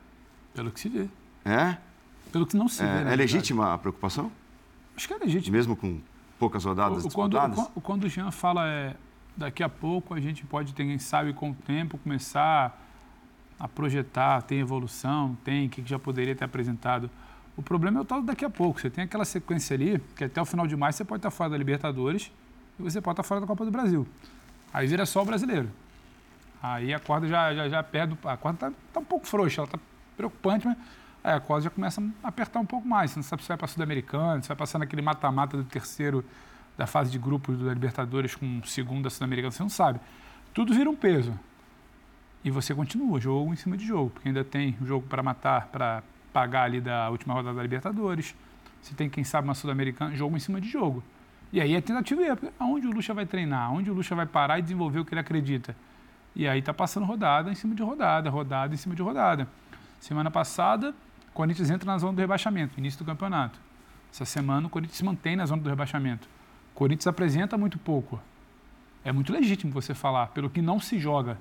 [0.54, 1.08] Pelo que se vê.
[1.44, 1.78] É?
[2.32, 3.12] Pelo que não se é, vê.
[3.12, 4.32] É legítima a preocupação?
[4.96, 5.58] Acho que é legítima.
[5.58, 6.00] Mesmo com
[6.44, 7.56] poucas rodadas o, disputadas?
[7.56, 8.96] Quando, quando o Jean fala é,
[9.36, 12.80] daqui a pouco a gente pode ter, quem sabe, com o tempo, começar
[13.60, 17.10] a projetar, tem evolução, tem, o que já poderia ter apresentado.
[17.56, 18.82] O problema é o tal daqui a pouco.
[18.82, 21.52] Você tem aquela sequência ali, que até o final de maio você pode estar fora
[21.52, 22.32] da Libertadores
[22.78, 24.06] e você pode estar fora da Copa do Brasil.
[24.74, 25.70] Aí vira só o brasileiro.
[26.62, 28.18] Aí a corda já, já, já perde.
[28.24, 29.80] A corda está tá um pouco frouxa, ela está
[30.18, 30.78] preocupante, mas
[31.24, 33.12] aí a corda já começa a apertar um pouco mais.
[33.12, 36.24] Você não sabe se vai para Sul-Americano, se vai passar naquele mata-mata do terceiro
[36.78, 40.00] da fase de grupos da Libertadores com o segundo da Sul-Americana, você não sabe.
[40.54, 41.38] Tudo vira um peso.
[42.44, 46.04] E você continua, jogo em cima de jogo, porque ainda tem jogo para matar, para
[46.34, 48.36] pagar ali da última rodada da Libertadores.
[48.82, 51.02] Você tem, quem sabe, uma Sul-Americana, jogo em cima de jogo.
[51.54, 52.52] E aí é tentativa erro.
[52.60, 53.70] Aonde o Lucha vai treinar?
[53.70, 55.76] Aonde o Lucha vai parar e desenvolver o que ele acredita?
[56.36, 59.48] E aí está passando rodada em cima de rodada, rodada em cima de rodada.
[60.00, 60.94] Semana passada,
[61.34, 63.60] o Corinthians entra na zona do rebaixamento, início do campeonato.
[64.14, 66.30] Essa semana, o Corinthians se mantém na zona do rebaixamento.
[66.72, 68.22] O Corinthians apresenta muito pouco.
[69.04, 71.40] É muito legítimo você falar, pelo que não se joga.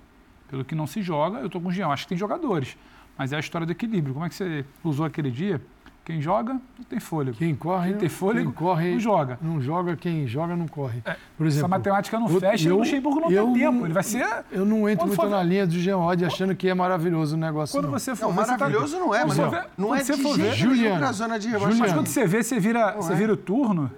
[0.49, 1.89] Pelo que não se joga, eu estou com o Jean.
[1.89, 2.75] Acho que tem jogadores,
[3.19, 4.15] mas é a história do equilíbrio.
[4.15, 5.61] Como é que você usou aquele dia?
[6.05, 7.37] Quem joga não tem fôlego.
[7.37, 9.39] Quem corre, quem tem fôlego quem corre, não joga.
[9.41, 11.01] Não joga, quem joga não corre.
[11.05, 13.87] É, Por exemplo, essa matemática não fecha eu, o Luxemburgo não eu, tem tempo.
[13.87, 14.27] Ele vai ser.
[14.51, 15.31] Eu não entro muito for...
[15.31, 17.79] na linha do Jean Odd achando que é maravilhoso o negócio.
[17.79, 17.93] Quando não.
[17.93, 19.01] você for não, ver, maravilhoso tá...
[19.01, 21.79] não é, mas não, não é de jeito Juliano, na zona de rebaixamento.
[21.79, 23.17] Mas quando você vê, você vira, você é.
[23.17, 23.89] vira o turno,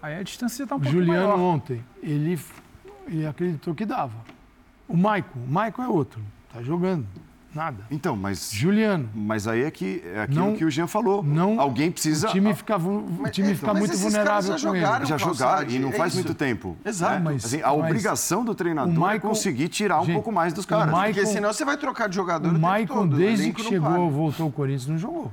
[0.00, 1.38] aí a distância está um pouco Juliano maior.
[1.38, 2.40] ontem, ele,
[3.06, 4.16] ele acreditou que dava.
[4.88, 7.06] O Maicon, o Maicon é outro, tá jogando.
[7.54, 7.84] Nada.
[7.90, 8.52] Então, mas.
[8.52, 9.08] Juliano.
[9.14, 11.22] Mas aí é, que, é aquilo não, que o Jean falou.
[11.22, 12.28] Não, Alguém precisa.
[12.28, 15.92] O time fica, o time fica muito vulnerável já jogaram, Já jogaram e não é
[15.92, 16.22] faz isso.
[16.22, 16.76] muito tempo.
[16.84, 17.14] Exato.
[17.14, 17.20] Né?
[17.24, 20.52] Mas, assim, a mas obrigação do treinador Michael, é conseguir tirar gente, um pouco mais
[20.52, 20.86] dos caras.
[20.86, 22.54] Michael, porque senão você vai trocar de jogador.
[22.54, 25.32] O Maicon, desde que chegou, voltou ao Corinthians, não jogou.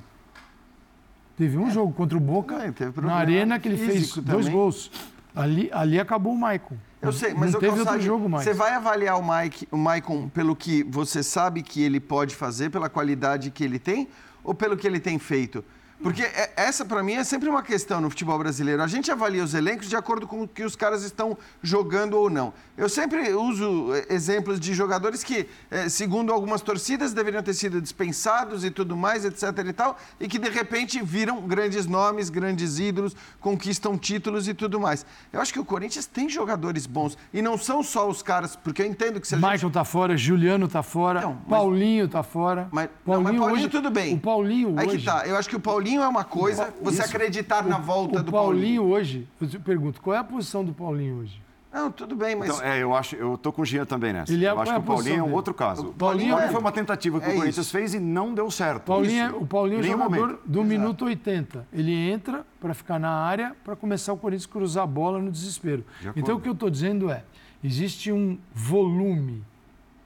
[1.38, 1.71] Teve um é.
[1.71, 4.32] jogo contra o Boca é, na arena que ele fez também.
[4.32, 4.91] dois gols.
[5.38, 6.76] Ali, ali acabou o Maicon.
[7.02, 8.43] Eu sei, mas não teve outro jogo mais.
[8.43, 12.71] Você vai avaliar o Mike, o Maicon pelo que você sabe que ele pode fazer,
[12.71, 14.10] pela qualidade que ele tem,
[14.43, 15.63] ou pelo que ele tem feito?
[16.01, 18.83] Porque é, essa, para mim, é sempre uma questão no futebol brasileiro.
[18.83, 22.29] A gente avalia os elencos de acordo com o que os caras estão jogando ou
[22.29, 22.53] não.
[22.77, 27.81] Eu sempre uso eh, exemplos de jogadores que, eh, segundo algumas torcidas, deveriam ter sido
[27.81, 32.77] dispensados e tudo mais, etc e tal, e que de repente viram grandes nomes, grandes
[32.77, 35.03] ídolos, conquistam títulos e tudo mais.
[35.33, 37.17] Eu acho que o Corinthians tem jogadores bons.
[37.33, 39.51] E não são só os caras, porque eu entendo que se a gente...
[39.51, 41.49] Michael tá fora, Juliano tá fora, não, mas...
[41.49, 42.67] Paulinho tá fora.
[42.71, 43.69] Mas Paulinho, não, mas Paulinho hoje...
[43.69, 44.13] tudo bem.
[44.13, 44.89] O Paulinho hoje...
[44.91, 45.25] Aí que tá.
[45.25, 47.15] Eu acho que o Paulinho é uma coisa, você Isso.
[47.15, 48.82] acreditar na volta o do Paulinho.
[48.82, 51.41] Paulinho hoje, eu te pergunto, qual é a posição do Paulinho hoje?
[51.71, 52.50] Não, tudo bem, mas.
[52.50, 54.34] Então, é, eu acho, eu tô com o Jean também nessa.
[54.34, 55.89] Ele é, eu acho que o Paulinho é um outro caso.
[55.89, 57.71] O Paulinho, Paulinho é, foi uma tentativa que é o Corinthians isso.
[57.71, 58.84] fez e não deu certo.
[58.84, 60.39] Paulinho, é- o Paulinho é jogador momento.
[60.45, 60.67] do Exato.
[60.67, 61.67] minuto 80.
[61.71, 65.86] Ele entra para ficar na área para começar o Corinthians cruzar a bola no desespero.
[66.02, 67.23] De então o que eu estou dizendo é,
[67.63, 69.43] existe um volume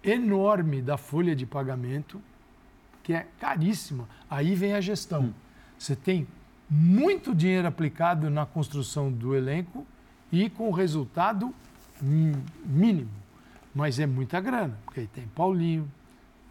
[0.04, 2.20] enorme da folha de pagamento
[3.04, 4.10] que é caríssima.
[4.30, 5.22] Aí vem a gestão.
[5.26, 5.34] Hum.
[5.82, 6.28] Você tem
[6.70, 9.84] muito dinheiro aplicado na construção do elenco
[10.32, 11.52] e com resultado
[12.00, 13.10] mínimo.
[13.74, 15.92] Mas é muita grana, porque aí tem Paulinho,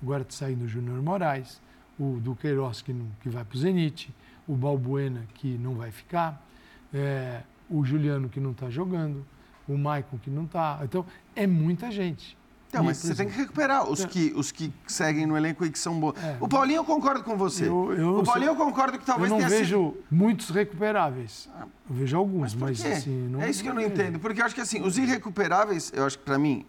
[0.03, 1.63] agora está saindo o Júnior Moraes,
[1.97, 4.13] o Duqueiroz que, não, que vai para o Zenit,
[4.49, 6.45] o Balbuena que não vai ficar,
[6.93, 9.25] é, o Juliano que não está jogando,
[9.69, 10.81] o Maicon que não está.
[10.83, 12.37] Então, é muita gente.
[12.73, 14.07] Não, mas você tem que recuperar os, é.
[14.07, 16.15] que, os que seguem no elenco e que são bons.
[16.23, 16.37] É.
[16.41, 17.67] O Paulinho, eu concordo com você.
[17.67, 20.05] Eu, eu o Paulinho, eu concordo que talvez eu não vejo sido...
[20.11, 21.49] muitos recuperáveis.
[21.59, 23.29] Eu vejo alguns, mas, mas assim...
[23.29, 24.21] Não, é isso que eu não entendo.
[24.21, 26.65] Porque eu acho que assim, os irrecuperáveis, eu acho que para mim,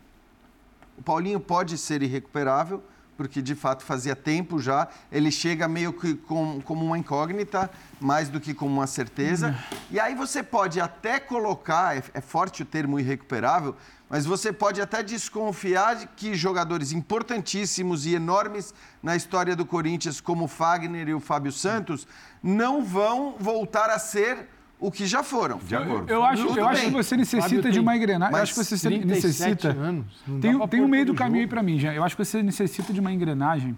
[0.98, 2.84] o Paulinho pode ser irrecuperável,
[3.16, 4.88] porque de fato fazia tempo já.
[5.12, 9.50] Ele chega meio que com, como uma incógnita, mais do que como uma certeza.
[9.50, 9.78] Hum.
[9.92, 13.76] E aí você pode até colocar, é, é forte o termo irrecuperável,
[14.12, 20.20] mas você pode até desconfiar de que jogadores importantíssimos e enormes na história do Corinthians,
[20.20, 22.06] como o Fagner e o Fábio Santos,
[22.44, 25.60] não vão voltar a ser o que já foram.
[25.60, 26.10] De acordo.
[26.10, 28.36] Eu, eu acho, eu acho que você necessita de uma engrenagem.
[28.36, 29.70] Eu acho que você necessita.
[29.70, 30.06] Anos,
[30.42, 31.94] tem tem um meio do caminho aí para mim, já.
[31.94, 33.78] Eu acho que você necessita de uma engrenagem.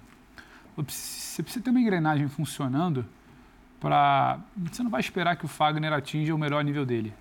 [0.75, 3.05] Você precisa ter uma engrenagem funcionando
[3.79, 4.39] para.
[4.57, 7.13] Você não vai esperar que o Fagner atinja o melhor nível dele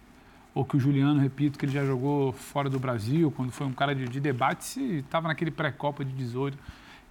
[0.54, 3.72] ou que o Juliano, repito, que ele já jogou fora do Brasil, quando foi um
[3.72, 6.58] cara de, de debate, se estava naquele pré-copa de 18.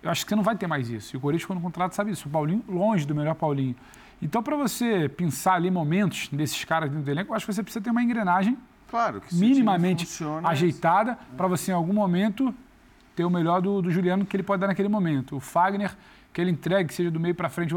[0.04, 1.16] Eu acho que você não vai ter mais isso.
[1.16, 2.28] E o Corinthians, quando contrato, sabe isso.
[2.28, 3.76] O Paulinho, longe do melhor Paulinho.
[4.22, 7.64] Então, para você pensar ali momentos desses caras dentro do elenco, eu acho que você
[7.64, 10.08] precisa ter uma engrenagem claro, minimamente
[10.44, 12.54] ajeitada para você, em algum momento,
[13.16, 15.38] ter o melhor do, do, Juliano que ele pode dar naquele momento.
[15.38, 15.96] O Fagner,
[16.32, 17.74] que ele entregue, seja do meio para frente.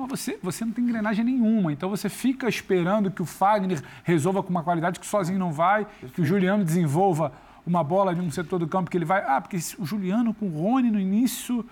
[0.00, 1.72] Mas você, você não tem engrenagem nenhuma.
[1.72, 5.86] Então você fica esperando que o Fagner resolva com uma qualidade que sozinho não vai,
[6.14, 7.32] que o Juliano desenvolva
[7.66, 9.22] uma bola de um setor do campo que ele vai.
[9.26, 11.64] Ah, porque o Juliano com o Rony no início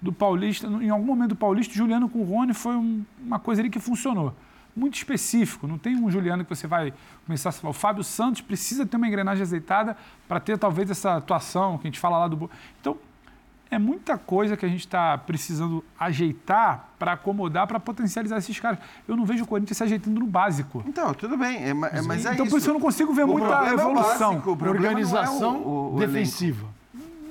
[0.00, 3.38] do Paulista, em algum momento do Paulista, o Juliano com o Rony foi um, uma
[3.38, 4.34] coisa ali que funcionou.
[4.76, 6.92] Muito específico, não tem um Juliano que você vai
[7.26, 7.70] começar a falar.
[7.70, 9.96] O Fábio Santos precisa ter uma engrenagem azeitada
[10.28, 12.48] para ter talvez essa atuação que a gente fala lá do.
[12.80, 12.96] Então,
[13.70, 18.78] é muita coisa que a gente está precisando ajeitar para acomodar, para potencializar esses caras.
[19.06, 20.82] Eu não vejo o Corinthians se ajeitando no básico.
[20.86, 22.50] Então, tudo bem, é, é, mas é Então, isso.
[22.54, 24.30] por isso eu não consigo ver O muita problema é o evolução.
[24.40, 26.66] básico, Organização não é o- o- o defensiva,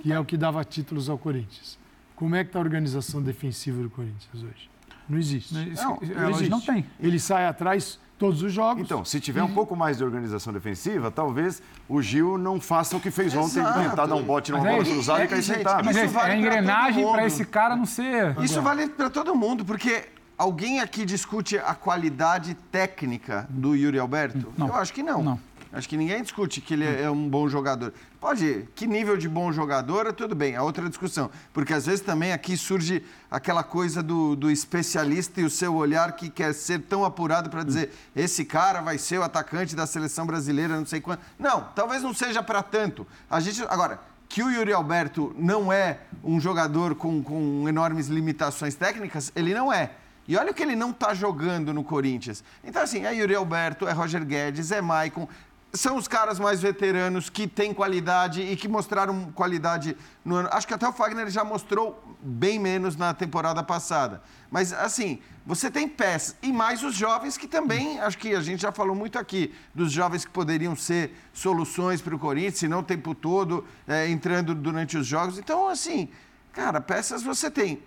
[0.02, 1.78] que é o que dava títulos ao Corinthians.
[2.16, 4.70] Como é que está a organização defensiva do Corinthians hoje?
[5.10, 5.54] Não existe.
[5.54, 6.50] Não, Não hoje existe.
[6.50, 6.86] não tem.
[7.00, 8.84] Ele sai atrás todos os jogos.
[8.84, 13.00] Então, se tiver um pouco mais de organização defensiva, talvez o Gil não faça o
[13.00, 13.80] que fez ontem, Exato.
[13.80, 15.86] tentar dar um bote numa Mas é bola cruzada é- e cair gente, sentado.
[15.86, 18.36] Mas Isso é, vale é a engrenagem para esse cara não ser.
[18.42, 20.06] Isso vale para todo mundo, porque
[20.38, 24.54] alguém aqui discute a qualidade técnica do Yuri Alberto?
[24.58, 24.68] Não.
[24.68, 25.22] Eu acho que não.
[25.22, 25.40] Não.
[25.78, 27.94] Acho que ninguém discute que ele é um bom jogador.
[28.20, 31.30] Pode, que nível de bom jogador, tudo bem, é outra discussão.
[31.54, 36.14] Porque às vezes também aqui surge aquela coisa do, do especialista e o seu olhar
[36.14, 40.26] que quer ser tão apurado para dizer esse cara vai ser o atacante da seleção
[40.26, 41.20] brasileira, não sei quando.
[41.38, 43.06] Não, talvez não seja para tanto.
[43.30, 48.74] A gente, agora, que o Yuri Alberto não é um jogador com, com enormes limitações
[48.74, 49.92] técnicas, ele não é.
[50.28, 52.44] E olha o que ele não está jogando no Corinthians.
[52.62, 55.28] Então, assim, é Yuri Alberto, é Roger Guedes, é Maicon.
[55.74, 60.50] São os caras mais veteranos que têm qualidade e que mostraram qualidade no ano.
[60.52, 64.22] Acho que até o Fagner já mostrou bem menos na temporada passada.
[64.50, 66.36] Mas, assim, você tem peças.
[66.42, 69.92] E mais os jovens que também, acho que a gente já falou muito aqui, dos
[69.92, 74.56] jovens que poderiam ser soluções para o Corinthians, se não o tempo todo, é, entrando
[74.56, 75.38] durante os jogos.
[75.38, 76.10] Então, assim,
[76.54, 77.84] cara, peças você tem.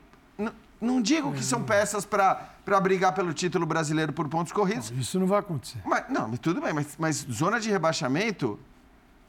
[0.81, 4.91] Não digo que são peças para brigar pelo título brasileiro por pontos corridos.
[4.97, 5.79] Isso não vai acontecer.
[5.85, 8.59] Mas, não, mas tudo bem, mas, mas zona de rebaixamento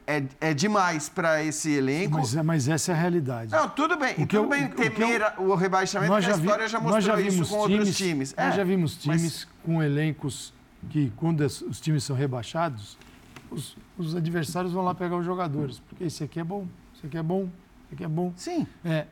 [0.07, 2.17] é, é demais para esse elenco.
[2.17, 3.51] Mas, é- mas essa é a realidade.
[3.51, 4.15] Não, tudo bem.
[4.17, 6.43] E O tudo eu- bem o eu- temer a- o rebaixamento, nós a já, vi-
[6.43, 8.33] história já mostrou já isso com outros times.
[8.35, 10.53] Nós É, já vimos mas- times com elencos
[10.89, 12.97] que, quando os times são rebaixados,
[13.51, 15.79] os, os adversários vão lá pegar os jogadores.
[15.79, 17.43] Porque esse aqui é bom, esse aqui é bom,
[17.85, 18.33] esse aqui é bom.
[18.37, 18.65] Sim.
[18.83, 19.05] É,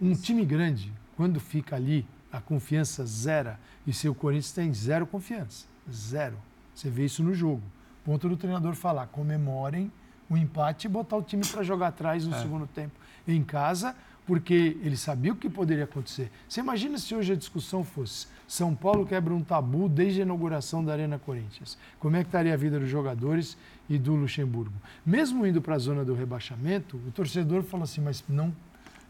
[0.00, 5.66] um time grande, quando fica ali, a confiança zera, e seu Corinthians tem zero confiança.
[5.92, 6.38] Zero.
[6.74, 7.60] Você vê isso no jogo.
[8.02, 9.92] Ponto do treinador falar, comemorem
[10.30, 12.94] o empate e botar o time para jogar atrás no segundo tempo
[13.28, 13.94] em casa,
[14.26, 16.32] porque ele sabia o que poderia acontecer.
[16.48, 20.82] Você imagina se hoje a discussão fosse São Paulo quebra um tabu desde a inauguração
[20.82, 21.76] da Arena Corinthians.
[21.98, 23.58] Como é que estaria a vida dos jogadores
[23.90, 24.72] e do Luxemburgo?
[25.04, 28.54] Mesmo indo para a zona do rebaixamento, o torcedor falou assim, mas não...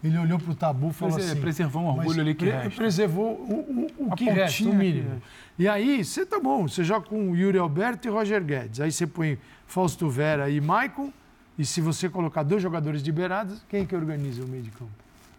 [0.02, 1.40] Ele olhou para o tabu e falou Prese- assim...
[1.40, 2.70] preservou um orgulho ali que pre- resta.
[2.70, 5.10] Preservou o, o, o A que resta, o pontinha mínimo.
[5.10, 5.22] resta.
[5.58, 8.80] E aí, você tá bom, você joga com o Yuri Alberto e Roger Guedes.
[8.80, 11.12] Aí você põe Fausto Vera e Maicon.
[11.58, 14.70] E se você colocar dois jogadores de beirada, quem é que organiza o meio de
[14.70, 14.90] campo?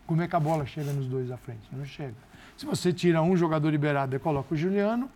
[0.06, 1.62] Como é que a bola chega nos dois à frente?
[1.72, 2.14] Não chega.
[2.56, 5.10] Se você tira um jogador de beirada e coloca o Juliano,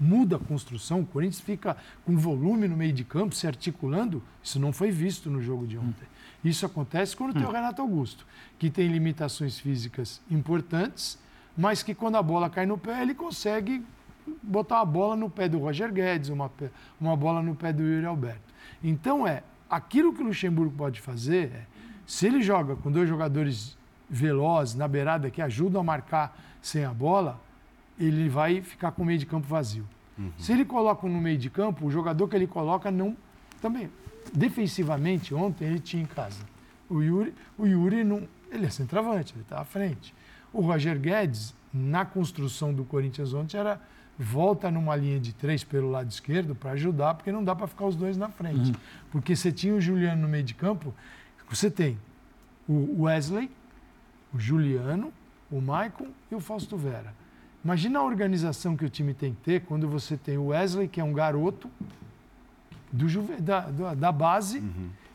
[0.00, 1.00] muda a construção.
[1.00, 4.22] O Corinthians fica com volume no meio de campo, se articulando.
[4.42, 6.06] Isso não foi visto no jogo de ontem.
[6.44, 8.26] Isso acontece quando tem o Renato Augusto,
[8.58, 11.18] que tem limitações físicas importantes,
[11.56, 13.84] mas que quando a bola cai no pé, ele consegue
[14.42, 16.50] botar uma bola no pé do Roger Guedes, uma,
[17.00, 18.54] uma bola no pé do Yuri Alberto.
[18.82, 21.66] Então é, aquilo que o Luxemburgo pode fazer é,
[22.06, 23.76] se ele joga com dois jogadores
[24.08, 27.40] velozes na beirada que ajudam a marcar sem a bola,
[27.98, 29.86] ele vai ficar com o meio de campo vazio.
[30.38, 33.16] Se ele coloca no meio de campo, o jogador que ele coloca não.
[33.60, 33.90] Também,
[34.34, 36.40] defensivamente, ontem ele tinha em casa.
[36.88, 38.26] O Yuri, o Yuri não.
[38.50, 40.14] Ele é centroavante, ele está à frente.
[40.52, 43.80] O Roger Guedes, na construção do Corinthians ontem, era
[44.18, 47.86] volta numa linha de três pelo lado esquerdo para ajudar, porque não dá para ficar
[47.86, 48.72] os dois na frente.
[49.12, 50.94] Porque você tinha o Juliano no meio de campo,
[51.48, 51.98] você tem
[52.66, 53.50] o Wesley,
[54.34, 55.12] o Juliano,
[55.50, 57.14] o Maicon e o Fausto Vera.
[57.64, 61.00] Imagina a organização que o time tem que ter quando você tem o Wesley, que
[61.00, 61.70] é um garoto
[62.92, 64.62] do juve- da, da, da base,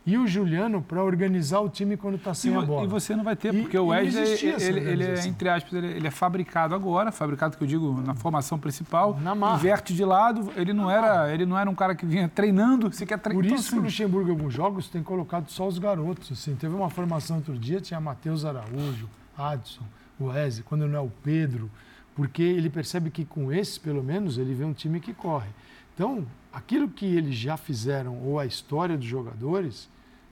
[0.05, 2.83] e o Juliano para organizar o time quando está E, sem a vo- bola.
[2.83, 5.71] e você não vai ter, E- porque e o Wesley, ele, ele é, entre aspas,
[5.73, 9.55] ele, ele é fabricado agora, fabricado que eu digo na formação principal, Na marra.
[9.55, 13.17] inverte de lado, ele não, era, ele não era um cara que vinha treinando, sequer
[13.17, 13.55] Por treinando.
[13.55, 16.31] isso que o Luxemburgo, em alguns jogos, tem colocado só os garotos.
[16.33, 16.53] Assim.
[16.55, 19.07] Teve uma formação outro dia, tinha Matheus Araújo,
[19.38, 19.83] Adson,
[20.19, 21.71] o Wesley, quando não é o Pedro,
[22.13, 25.47] porque ele percebe que com esses, pelo menos, ele vê um time que corre.
[25.93, 29.89] Então, aquilo que eles já fizeram, ou a história dos jogadores,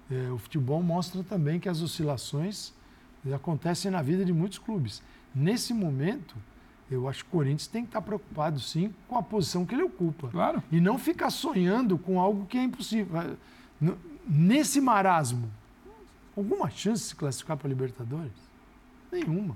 [0.10, 2.74] eh, o futebol mostra também que as oscilações
[3.26, 5.02] eh, acontecem na vida de muitos clubes.
[5.34, 6.36] Nesse momento,
[6.91, 9.84] Eu acho que o Corinthians tem que estar preocupado, sim, com a posição que ele
[9.84, 10.28] ocupa.
[10.28, 10.62] Claro.
[10.69, 13.38] E não ficar sonhando com algo que é impossível.
[14.28, 15.50] Nesse marasmo,
[16.36, 18.34] alguma chance de se classificar para a Libertadores?
[19.10, 19.56] Nenhuma.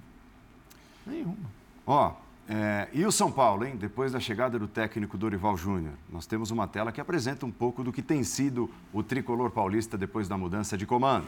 [1.05, 1.51] Nenhuma.
[1.85, 2.13] Ó,
[2.47, 3.75] é, e o São Paulo, hein?
[3.75, 7.84] Depois da chegada do técnico Dorival Júnior, nós temos uma tela que apresenta um pouco
[7.84, 11.25] do que tem sido o tricolor paulista depois da mudança de comando.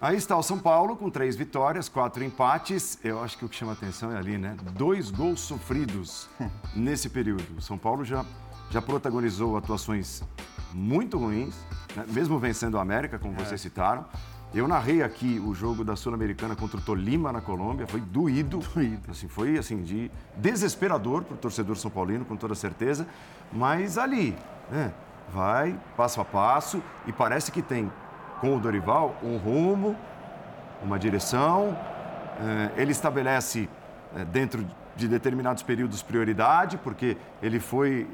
[0.00, 2.98] Aí está o São Paulo com três vitórias, quatro empates.
[3.02, 4.56] Eu acho que o que chama atenção é ali, né?
[4.74, 6.28] Dois gols sofridos
[6.74, 7.44] nesse período.
[7.56, 8.24] O São Paulo já,
[8.70, 10.22] já protagonizou atuações
[10.72, 11.54] muito ruins,
[11.96, 12.04] né?
[12.08, 13.44] mesmo vencendo o América, como é.
[13.44, 14.04] vocês citaram.
[14.54, 19.10] Eu narrei aqui o jogo da Sul-Americana contra o Tolima na Colômbia, foi doído, doído.
[19.10, 23.06] Assim, foi assim de desesperador para o torcedor são paulino, com toda certeza,
[23.52, 24.34] mas ali,
[24.70, 24.92] né,
[25.30, 27.92] vai passo a passo e parece que tem
[28.40, 29.94] com o Dorival um rumo,
[30.82, 31.76] uma direção.
[32.40, 33.68] É, ele estabelece
[34.16, 38.08] é, dentro de determinados períodos prioridade, porque ele foi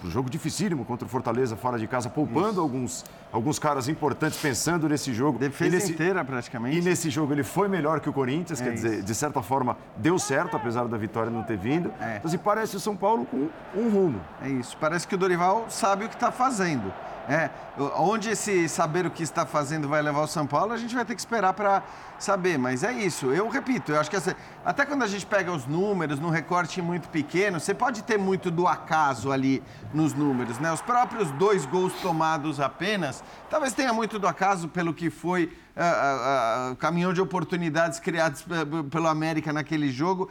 [0.00, 4.40] para um jogo dificílimo contra o Fortaleza fora de casa, poupando alguns, alguns caras importantes
[4.40, 5.38] pensando nesse jogo.
[5.38, 6.78] Defesa nesse, inteira, praticamente.
[6.78, 8.82] E nesse jogo ele foi melhor que o Corinthians, é quer isso.
[8.82, 11.92] dizer, de certa forma deu certo, apesar da vitória não ter vindo.
[12.00, 12.16] É.
[12.16, 14.20] Então, assim, parece o São Paulo com um rumo.
[14.42, 14.76] É isso.
[14.80, 16.92] Parece que o Dorival sabe o que está fazendo.
[17.28, 17.50] É,
[17.96, 21.04] onde esse saber o que está fazendo vai levar o São Paulo, a gente vai
[21.04, 21.82] ter que esperar para
[22.18, 22.58] saber.
[22.58, 23.26] Mas é isso.
[23.26, 26.82] Eu repito, eu acho que essa, até quando a gente pega os números num recorte
[26.82, 30.72] muito pequeno, você pode ter muito do acaso ali nos números, né?
[30.72, 35.50] Os próprios dois gols tomados apenas, talvez tenha muito do acaso pelo que foi uh,
[35.50, 38.44] uh, uh, caminhão de oportunidades criados
[38.90, 40.28] pelo América naquele jogo.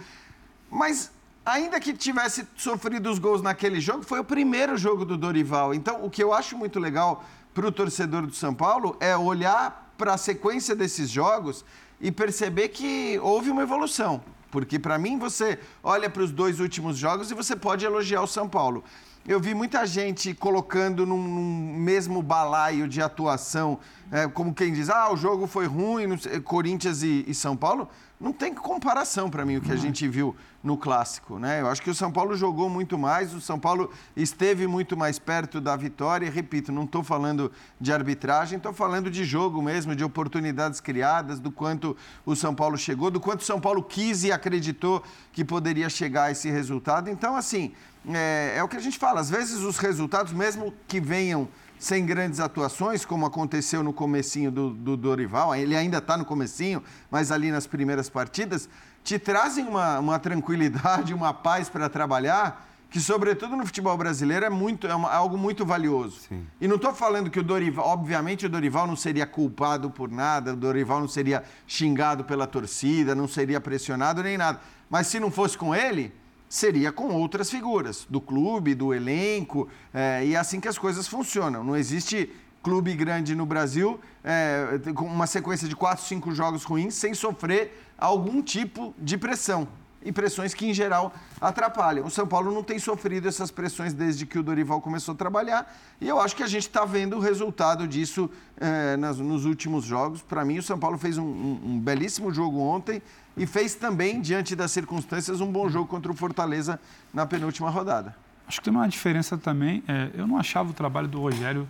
[0.70, 1.12] Mas
[1.50, 5.74] ainda que tivesse sofrido os gols naquele jogo, foi o primeiro jogo do Dorival.
[5.74, 9.94] Então, o que eu acho muito legal para o torcedor do São Paulo é olhar
[9.98, 11.66] para a sequência desses jogos
[12.00, 14.22] e perceber que houve uma evolução.
[14.52, 18.28] Porque, para mim, você olha para os dois últimos jogos e você pode elogiar o
[18.28, 18.84] São Paulo.
[19.28, 23.78] Eu vi muita gente colocando num, num mesmo balaio de atuação,
[24.12, 27.88] é, como quem diz, ah, o jogo foi ruim, Corinthians e, e São Paulo
[28.20, 31.62] não tem comparação para mim o que a gente viu no clássico, né?
[31.62, 35.18] Eu acho que o São Paulo jogou muito mais, o São Paulo esteve muito mais
[35.18, 36.26] perto da vitória.
[36.26, 41.40] E, repito, não estou falando de arbitragem, estou falando de jogo mesmo, de oportunidades criadas,
[41.40, 45.02] do quanto o São Paulo chegou, do quanto o São Paulo quis e acreditou
[45.32, 47.10] que poderia chegar a esse resultado.
[47.10, 47.72] Então, assim,
[48.06, 49.22] é, é o que a gente fala.
[49.22, 51.48] Às vezes os resultados, mesmo que venham
[51.80, 56.84] sem grandes atuações, como aconteceu no comecinho do, do Dorival, ele ainda está no comecinho,
[57.10, 58.70] mas ali nas primeiras partidas,
[59.04, 64.50] te trazem uma, uma tranquilidade, uma paz para trabalhar, que sobretudo no futebol brasileiro é,
[64.50, 66.22] muito, é uma, algo muito valioso.
[66.28, 66.46] Sim.
[66.60, 70.54] E não estou falando que o Dorival, obviamente o Dorival não seria culpado por nada,
[70.54, 74.60] o Dorival não seria xingado pela torcida, não seria pressionado nem nada.
[74.90, 76.12] Mas se não fosse com ele,
[76.50, 81.08] seria com outras figuras, do clube, do elenco, é, e é assim que as coisas
[81.08, 81.64] funcionam.
[81.64, 82.30] Não existe
[82.64, 87.92] clube grande no Brasil é, com uma sequência de quatro, cinco jogos ruins sem sofrer
[87.98, 89.68] algum tipo de pressão.
[90.04, 92.06] E pressões que, em geral, atrapalham.
[92.06, 95.74] O São Paulo não tem sofrido essas pressões desde que o Dorival começou a trabalhar.
[96.00, 99.84] E eu acho que a gente está vendo o resultado disso é, nas, nos últimos
[99.84, 100.22] jogos.
[100.22, 103.02] Para mim, o São Paulo fez um, um, um belíssimo jogo ontem
[103.36, 106.80] e fez também, diante das circunstâncias, um bom jogo contra o Fortaleza
[107.14, 108.16] na penúltima rodada.
[108.48, 109.84] Acho que tem uma diferença também.
[109.88, 111.68] É, eu não achava o trabalho do Rogério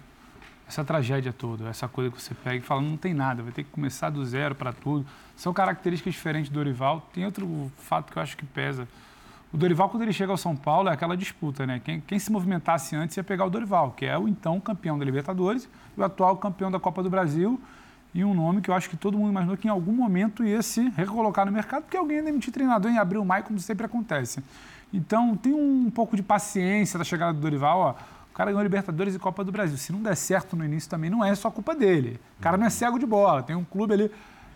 [0.70, 3.64] essa tragédia toda, essa coisa que você pega e fala, não tem nada, vai ter
[3.64, 5.04] que começar do zero para tudo.
[5.36, 7.10] São características diferentes do Dorival.
[7.12, 8.88] Tem outro fato que eu acho que pesa.
[9.52, 11.82] O Dorival, quando ele chega ao São Paulo, é aquela disputa, né?
[11.84, 15.04] Quem, quem se movimentasse antes ia pegar o Dorival, que é o então campeão da
[15.04, 17.60] Libertadores e o atual campeão da Copa do Brasil
[18.14, 20.62] e um nome que eu acho que todo mundo imaginou que em algum momento ia
[20.62, 24.44] se recolocar no mercado, porque alguém ia demitir treinador em abril, maio, como sempre acontece.
[24.92, 27.80] Então, tem um pouco de paciência da chegada do Dorival.
[27.80, 27.96] Ó,
[28.40, 29.78] cara ganhou Libertadores e Copa do Brasil.
[29.78, 32.18] Se não der certo no início também, não é só culpa dele.
[32.40, 33.44] O cara não é cego de bola.
[33.44, 34.12] Tem um clube ali.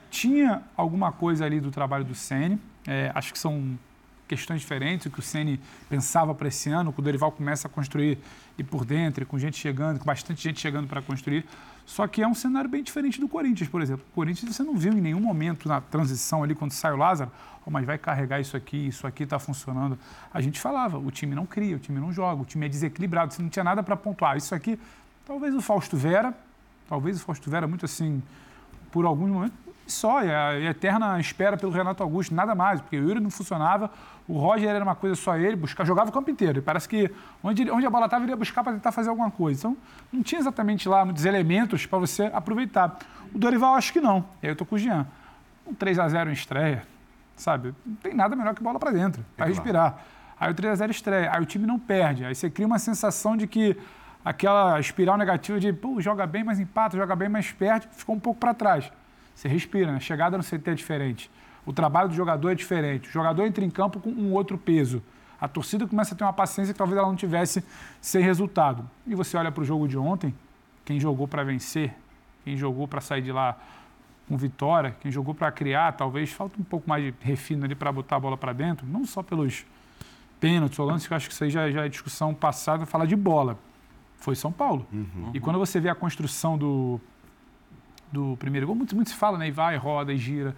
[0.10, 2.58] Tinha alguma coisa ali do trabalho do Sene.
[2.88, 3.78] É, acho que são
[4.26, 5.60] questões diferentes, o que o Ceni
[5.90, 8.18] pensava para esse ano, que o Dorival começa a construir
[8.58, 11.46] e por dentro, com gente chegando, com bastante gente chegando para construir.
[11.86, 14.06] Só que é um cenário bem diferente do Corinthians, por exemplo.
[14.12, 17.30] O Corinthians você não viu em nenhum momento na transição ali, quando sai o Lázaro,
[17.66, 19.98] oh, mas vai carregar isso aqui, isso aqui está funcionando.
[20.34, 23.34] A gente falava, o time não cria, o time não joga, o time é desequilibrado,
[23.34, 24.38] você não tinha nada para pontuar.
[24.38, 24.80] Isso aqui,
[25.26, 26.34] talvez o Fausto Vera,
[26.88, 28.22] talvez o Fausto Vera, muito assim,
[28.92, 33.04] por alguns momentos, só, e a, eterna espera pelo Renato Augusto, nada mais, porque o
[33.04, 33.92] Yuri não funcionava,
[34.28, 36.60] o Roger era uma coisa só ele, buscar, jogava o campo inteiro.
[36.60, 37.12] E parece que
[37.44, 39.60] onde, onde a bola estava, ele ia buscar para tentar fazer alguma coisa.
[39.60, 39.78] Então,
[40.12, 42.98] não tinha exatamente lá muitos elementos para você aproveitar.
[43.34, 44.26] O Dorival, acho que não.
[44.42, 45.06] E aí eu tô com o Jean.
[45.68, 46.86] Um 3 a 0 em estreia,
[47.36, 47.74] sabe?
[47.86, 49.92] Não tem nada melhor que bola para dentro, para é respirar.
[49.92, 50.08] Claro.
[50.40, 52.26] Aí o 3 a 0 estreia, aí o time não perde.
[52.26, 53.78] Aí você cria uma sensação de que
[54.24, 58.20] aquela espiral negativa de, pô, joga bem, mas empata, joga bem, mas perde, ficou um
[58.20, 58.92] pouco para trás.
[59.36, 60.00] Você respira, né?
[60.00, 61.32] Chegada no CT é diferente.
[61.66, 63.10] O trabalho do jogador é diferente.
[63.10, 65.02] O jogador entra em campo com um outro peso.
[65.40, 67.64] A torcida começa a ter uma paciência que talvez ela não tivesse
[68.00, 68.90] sem resultado.
[69.06, 70.34] E você olha para o jogo de ontem,
[70.86, 71.94] quem jogou para vencer,
[72.44, 73.58] quem jogou para sair de lá
[74.28, 77.92] com vitória, quem jogou para criar, talvez falta um pouco mais de refino ali para
[77.92, 79.66] botar a bola para dentro, não só pelos
[80.40, 83.06] pênaltis ou lances, que eu acho que isso aí já, já é discussão passada, falar
[83.06, 83.58] de bola.
[84.18, 84.86] Foi São Paulo.
[84.92, 85.32] Uhum.
[85.34, 87.00] E quando você vê a construção do,
[88.12, 89.48] do primeiro gol, muito, muito se fala, né?
[89.48, 90.56] E vai, roda e gira.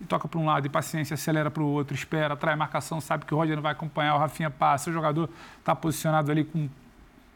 [0.00, 3.24] E toca para um lado, e paciência, acelera para o outro, espera, atrai marcação, sabe
[3.24, 6.68] que o Roger não vai acompanhar, o Rafinha passa, o jogador está posicionado ali com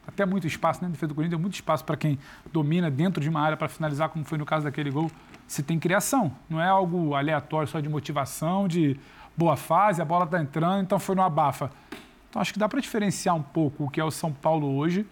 [0.07, 0.89] até muito espaço, né?
[0.89, 2.19] Defesa do Corinthians, muito espaço para quem
[2.51, 5.09] domina dentro de uma área para finalizar, como foi no caso daquele gol.
[5.53, 8.99] Se tem criação, não é algo aleatório só de motivação, de
[9.37, 11.69] boa fase, a bola está entrando, então foi no abafa.
[12.27, 15.05] Então acho que dá para diferenciar um pouco o que é o São Paulo hoje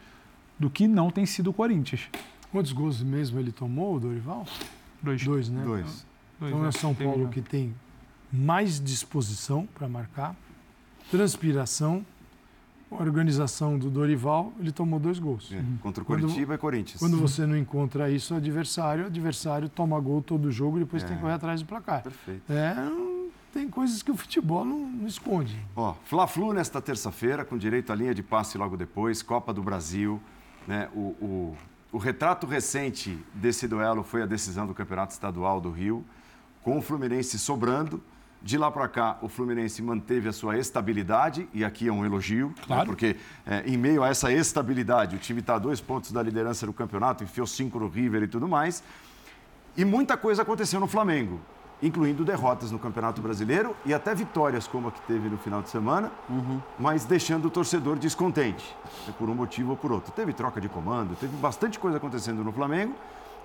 [0.57, 2.09] do que não tem sido o Corinthians.
[2.51, 4.47] Quantos gols mesmo ele tomou, o Dorival?
[4.99, 5.23] Dois.
[5.23, 5.63] Dois, né?
[5.63, 6.07] Dois.
[6.41, 7.75] Então é São Paulo que tem
[8.33, 10.35] mais disposição para marcar,
[11.11, 12.03] transpiração,
[12.91, 15.51] organização do Dorival, ele tomou dois gols.
[15.53, 16.99] É, contra o Curitiba quando, e Corinthians.
[16.99, 21.03] Quando você não encontra isso, o adversário, o adversário toma gol todo jogo e depois
[21.03, 21.07] é.
[21.07, 22.03] tem que correr atrás do placar.
[22.03, 22.51] Perfeito.
[22.51, 22.75] É,
[23.53, 25.59] tem coisas que o futebol não, não esconde.
[25.75, 30.21] Ó, Fla-Flu nesta terça-feira, com direito à linha de passe logo depois, Copa do Brasil,
[30.67, 31.57] né, o, o,
[31.91, 36.05] o retrato recente desse duelo foi a decisão do Campeonato Estadual do Rio,
[36.63, 38.01] com o Fluminense sobrando.
[38.41, 42.47] De lá para cá, o Fluminense manteve a sua estabilidade, e aqui é um elogio,
[42.47, 42.81] né, claro.
[42.81, 43.15] né, porque
[43.45, 46.73] é, em meio a essa estabilidade, o time está a dois pontos da liderança do
[46.73, 48.83] campeonato, enfiou cinco no River e tudo mais.
[49.77, 51.39] E muita coisa aconteceu no Flamengo
[51.81, 55.69] incluindo derrotas no Campeonato Brasileiro e até vitórias como a que teve no final de
[55.69, 56.61] semana, uhum.
[56.77, 58.75] mas deixando o torcedor descontente,
[59.07, 60.11] né, por um motivo ou por outro.
[60.11, 62.93] Teve troca de comando, teve bastante coisa acontecendo no Flamengo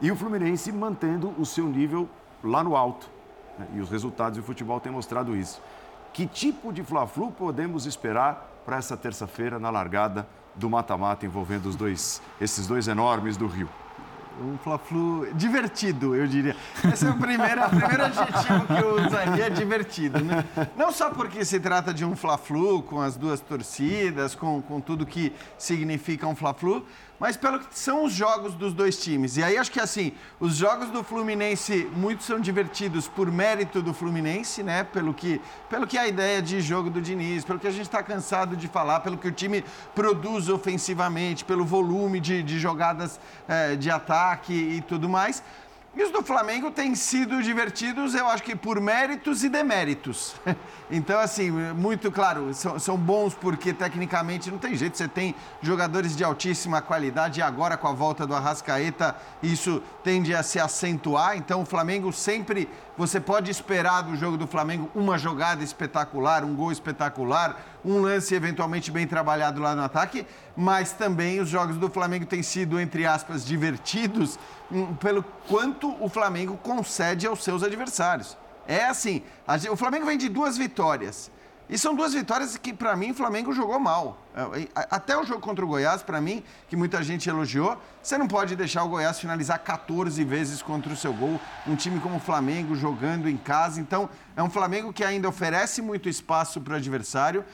[0.01, 2.09] e o Fluminense mantendo o seu nível
[2.45, 3.09] lá no alto.
[3.59, 5.61] Né, e os resultados do futebol têm mostrado isso.
[6.13, 11.77] Que tipo de Fla-Flu podemos esperar para essa terça-feira na largada do mata-mata envolvendo os
[11.77, 13.69] dois, esses dois enormes do Rio?
[14.41, 16.57] um Fla-Flu divertido, eu diria.
[16.93, 20.23] Esse é o primeiro, o primeiro adjetivo que eu usaria, divertido.
[20.23, 20.45] Né?
[20.77, 25.07] Não só porque se trata de um Fla-Flu, com as duas torcidas, com, com tudo
[25.07, 26.85] que significa um Fla-Flu,
[27.19, 29.37] mas pelo que são os jogos dos dois times.
[29.37, 33.95] E aí acho que assim, os jogos do Fluminense muitos são divertidos por mérito do
[33.95, 34.85] Fluminense, né?
[34.85, 38.03] Pelo que, pelo que a ideia de jogo do Diniz, pelo que a gente está
[38.03, 39.65] cansado de falar, pelo que o time
[39.95, 45.43] produz ofensivamente, pelo volume de, de jogadas é, de ataque e tudo mais.
[45.97, 50.35] E os do Flamengo têm sido divertidos, eu acho que por méritos e deméritos.
[50.89, 56.15] Então, assim, muito claro, são, são, bons porque tecnicamente não tem jeito, você tem jogadores
[56.15, 61.37] de altíssima qualidade e agora com a volta do Arrascaeta isso tende a se acentuar.
[61.37, 66.55] Então, o Flamengo sempre, você pode esperar do jogo do Flamengo uma jogada espetacular, um
[66.55, 70.27] gol espetacular, um lance eventualmente bem trabalhado lá no ataque,
[70.57, 74.39] mas também os jogos do Flamengo têm sido, entre aspas, divertidos
[74.71, 78.37] hum, pelo quanto o Flamengo concede aos seus adversários.
[78.67, 79.23] É assim,
[79.71, 81.31] o Flamengo vem de duas vitórias.
[81.69, 84.19] E são duas vitórias que, para mim, o Flamengo jogou mal.
[84.37, 88.29] É, até o jogo contra o Goiás, para mim, que muita gente elogiou, você não
[88.29, 91.41] pode deixar o Goiás finalizar 14 vezes contra o seu gol.
[91.67, 93.81] Um time como o Flamengo jogando em casa.
[93.81, 97.45] Então, é um Flamengo que ainda oferece muito espaço para o adversário.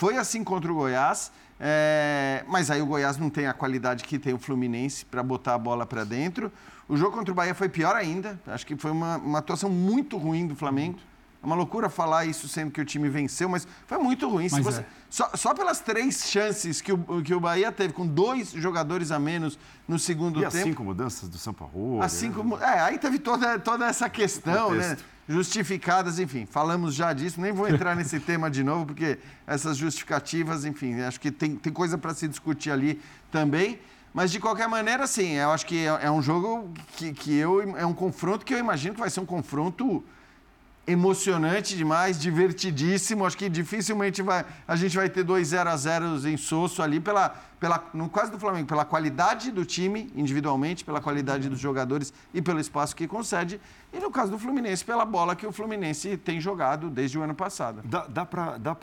[0.00, 1.30] Foi assim contra o Goiás.
[1.60, 2.42] É...
[2.48, 5.58] mas aí o Goiás não tem a qualidade que tem o Fluminense para botar a
[5.58, 6.50] bola para dentro.
[6.88, 8.40] O jogo contra o Bahia foi pior ainda.
[8.46, 10.98] Acho que foi uma, uma atuação muito ruim do Flamengo.
[11.42, 14.46] É uma loucura falar isso sendo que o time venceu, mas foi muito ruim.
[14.48, 14.86] Você, é.
[15.08, 19.18] só, só, pelas três chances que o, que o Bahia teve, com dois jogadores a
[19.18, 20.56] menos no segundo e tempo.
[20.56, 22.02] E as cinco mudanças do São Paulo.
[22.02, 22.58] As cinco, né?
[22.60, 24.98] é, aí teve toda, toda essa questão, né?
[25.26, 27.40] Justificadas, enfim, falamos já disso.
[27.40, 31.72] Nem vou entrar nesse tema de novo, porque essas justificativas, enfim, acho que tem, tem
[31.72, 33.78] coisa para se discutir ali também.
[34.12, 37.62] Mas de qualquer maneira, sim, eu acho que é, é um jogo que, que eu.
[37.78, 40.04] É um confronto que eu imagino que vai ser um confronto
[40.90, 43.24] emocionante demais, divertidíssimo.
[43.24, 47.00] Acho que dificilmente vai, a gente vai ter dois 0 a 0 em Sosso ali,
[47.00, 52.12] pela, pela, no caso do Flamengo, pela qualidade do time individualmente, pela qualidade dos jogadores
[52.34, 53.60] e pelo espaço que concede.
[53.92, 57.34] E no caso do Fluminense, pela bola que o Fluminense tem jogado desde o ano
[57.34, 57.82] passado.
[57.84, 58.74] Dá, dá para dá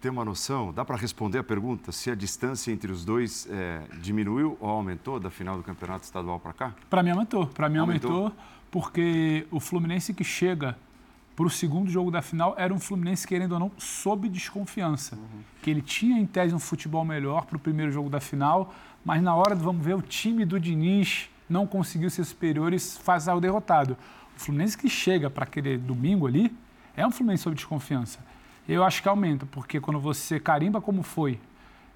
[0.00, 3.82] ter uma noção, dá para responder a pergunta se a distância entre os dois é,
[4.00, 6.74] diminuiu ou aumentou da final do Campeonato Estadual para cá?
[6.90, 7.46] Para mim aumentou.
[7.46, 8.10] Para mim aumentou.
[8.10, 8.36] aumentou
[8.72, 10.76] porque o Fluminense que chega
[11.34, 15.16] para o segundo jogo da final era um Fluminense, querendo ou não, sob desconfiança.
[15.16, 15.40] Uhum.
[15.62, 18.74] Que ele tinha, em tese, um futebol melhor para o primeiro jogo da final,
[19.04, 23.28] mas na hora vamos ver, o time do Diniz não conseguiu ser superior e faz
[23.28, 23.96] o derrotado.
[24.36, 26.54] O Fluminense que chega para aquele domingo ali
[26.96, 28.20] é um Fluminense sob desconfiança.
[28.68, 31.40] Eu acho que aumenta, porque quando você carimba como foi,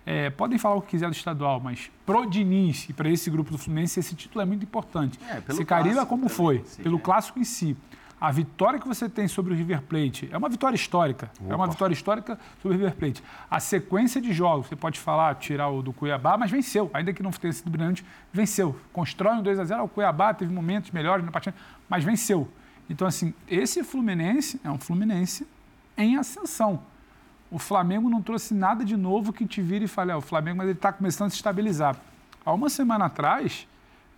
[0.04, 3.50] é, podem falar o que quiser do estadual, mas pro Diniz e para esse grupo
[3.50, 5.18] do Fluminense, esse título é muito importante.
[5.28, 7.00] É, você carimba como também, foi, sim, pelo é.
[7.00, 7.76] clássico em si.
[8.18, 11.30] A vitória que você tem sobre o River Plate é uma vitória histórica.
[11.38, 11.52] Opa.
[11.52, 13.22] É uma vitória histórica sobre o River Plate.
[13.50, 16.90] A sequência de jogos, você pode falar, tirar o do Cuiabá, mas venceu.
[16.94, 18.74] Ainda que não tenha sido brilhante, venceu.
[18.90, 21.54] Constrói um 2 a 0 O Cuiabá teve momentos melhores na partida,
[21.88, 22.48] mas venceu.
[22.88, 25.46] Então, assim, esse Fluminense é um Fluminense
[25.96, 26.80] em ascensão.
[27.50, 30.58] O Flamengo não trouxe nada de novo que te vire e fale, ah, o Flamengo,
[30.58, 31.96] mas ele está começando a se estabilizar.
[32.44, 33.68] Há uma semana atrás,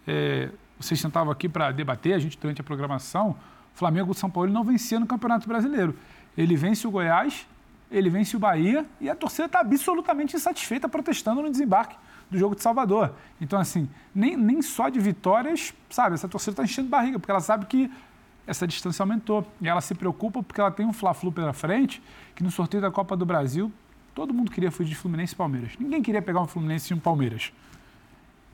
[0.06, 3.36] é, vocês sentavam aqui para debater, a gente durante a programação,
[3.78, 5.94] Flamengo e São Paulo não vencia no Campeonato Brasileiro.
[6.36, 7.46] Ele vence o Goiás,
[7.90, 11.96] ele vence o Bahia e a torcida está absolutamente insatisfeita protestando no desembarque
[12.28, 13.14] do jogo de Salvador.
[13.40, 17.40] Então, assim, nem, nem só de vitórias, sabe, essa torcida está enchendo barriga, porque ela
[17.40, 17.90] sabe que
[18.48, 19.46] essa distância aumentou.
[19.60, 22.02] E ela se preocupa porque ela tem um Fla-Flu pela frente,
[22.34, 23.72] que no sorteio da Copa do Brasil,
[24.12, 25.72] todo mundo queria fugir de Fluminense e Palmeiras.
[25.78, 27.52] Ninguém queria pegar um Fluminense e um Palmeiras.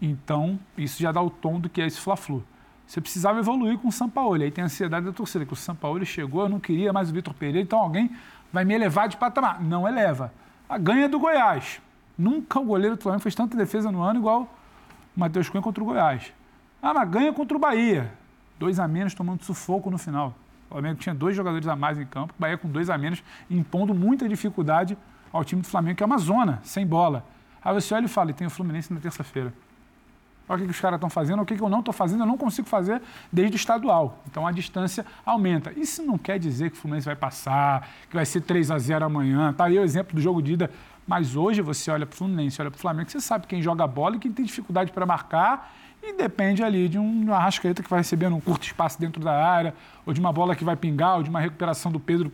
[0.03, 2.45] Então, isso já dá o tom do que é esse Fla-Flu.
[2.87, 4.45] Você precisava evoluir com o Sampaoli.
[4.45, 7.13] Aí tem a ansiedade da torcida, que o Sampaoli chegou, eu não queria mais o
[7.13, 8.11] Vitor Pereira, então alguém
[8.53, 9.63] vai me elevar de patamar.
[9.63, 10.33] Não eleva.
[10.69, 11.81] A ganha do Goiás.
[12.17, 14.43] Nunca o goleiro do Flamengo fez tanta defesa no ano igual
[15.17, 16.33] o Matheus Cunha contra o Goiás.
[16.83, 18.13] Ah, mas ganha contra o Bahia.
[18.59, 20.35] Dois a menos tomando sufoco no final.
[20.69, 23.23] O Flamengo tinha dois jogadores a mais em campo, o Bahia com dois a menos,
[23.51, 24.97] impondo muita dificuldade
[25.33, 27.25] ao time do Flamengo, que é uma zona, sem bola.
[27.65, 29.53] Aí você olha e fala, e tem o Fluminense na terça-feira.
[30.49, 32.21] Olha o que, que os caras estão fazendo, o que, que eu não estou fazendo,
[32.21, 33.01] eu não consigo fazer
[33.33, 34.23] desde o estadual.
[34.31, 35.73] Então a distância aumenta.
[35.75, 39.07] Isso não quer dizer que o Fluminense vai passar, que vai ser 3 a 0
[39.07, 39.53] amanhã.
[39.53, 40.71] Tá aí o exemplo do jogo de ida.
[41.07, 43.87] Mas hoje você olha para o Fluminense, olha para o Flamengo, você sabe quem joga
[43.87, 45.75] bola e quem tem dificuldade para marcar.
[46.03, 49.75] E depende ali de um arrascaeta que vai receber um curto espaço dentro da área,
[50.05, 52.29] ou de uma bola que vai pingar, ou de uma recuperação do Pedro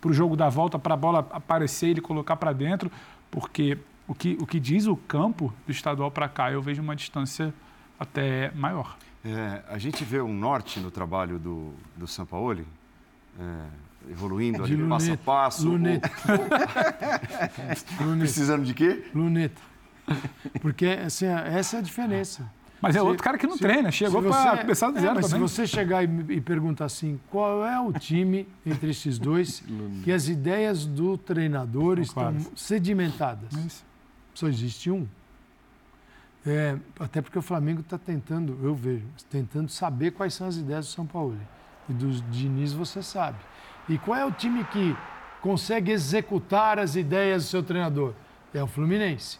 [0.00, 2.90] para o jogo da volta, para a bola aparecer e ele colocar para dentro.
[3.30, 3.76] Porque
[4.10, 7.54] o que, o que diz o campo do estadual para cá, eu vejo uma distância
[7.96, 8.96] até maior.
[9.24, 12.66] É, a gente vê um norte no trabalho do, do Sampaoli,
[13.38, 15.68] é, evoluindo de ali luneta, passo a passo.
[15.68, 16.10] Luneta.
[18.04, 18.16] Ou...
[18.18, 19.04] Precisando de quê?
[19.14, 19.62] Luneta.
[20.60, 22.50] Porque assim, essa é a diferença.
[22.82, 25.12] Mas é se, outro cara que não se, treina, chegou para começar do é, zero
[25.12, 25.46] é, mas também.
[25.46, 29.62] Se você chegar e, e, perguntar assim, qual é o time entre esses dois
[30.02, 33.50] que as ideias do treinador estão sedimentadas?
[33.52, 33.89] Mas
[34.34, 35.06] só existe um.
[36.46, 40.86] É, até porque o Flamengo está tentando, eu vejo, tentando saber quais são as ideias
[40.86, 41.36] do São Paulo.
[41.88, 43.38] E dos Diniz você sabe.
[43.88, 44.96] E qual é o time que
[45.40, 48.14] consegue executar as ideias do seu treinador?
[48.54, 49.38] É o Fluminense.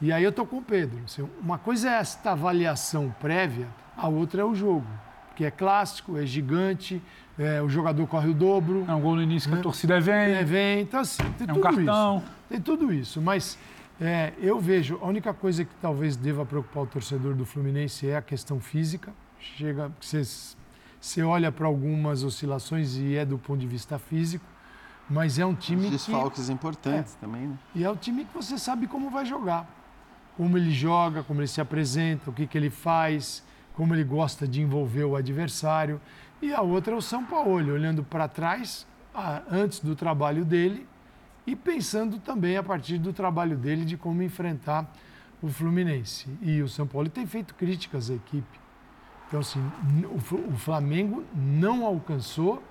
[0.00, 1.00] E aí eu estou com o Pedro.
[1.04, 3.66] Assim, uma coisa é esta avaliação prévia,
[3.96, 4.86] a outra é o jogo.
[5.34, 7.02] Que é clássico, é gigante,
[7.38, 8.84] é, o jogador corre o dobro.
[8.88, 9.56] É um gol no início né?
[9.56, 10.14] que a torcida vem.
[10.14, 10.80] É, vem.
[10.80, 12.18] Então, assim, tem é tudo um cartão.
[12.18, 12.26] isso.
[12.48, 13.20] Tem tudo isso.
[13.20, 13.58] Mas
[14.00, 18.16] é, eu vejo, a única coisa que talvez deva preocupar o torcedor do Fluminense é
[18.16, 19.12] a questão física.
[19.40, 20.22] Chega, você,
[21.00, 24.44] você olha para algumas oscilações e é do ponto de vista físico,
[25.10, 27.58] mas é um time Os desfalques que, importantes é, também, né?
[27.74, 29.68] E é o time que você sabe como vai jogar,
[30.36, 33.42] como ele joga, como ele se apresenta, o que, que ele faz,
[33.74, 36.00] como ele gosta de envolver o adversário.
[36.40, 38.86] E a outra é o São Paulo, olhando para trás,
[39.50, 40.86] antes do trabalho dele,
[41.48, 44.86] e pensando também a partir do trabalho dele de como enfrentar
[45.40, 46.28] o Fluminense.
[46.42, 48.60] E o São Paulo tem feito críticas à equipe.
[49.26, 49.60] Então, assim,
[50.04, 52.62] o Flamengo não alcançou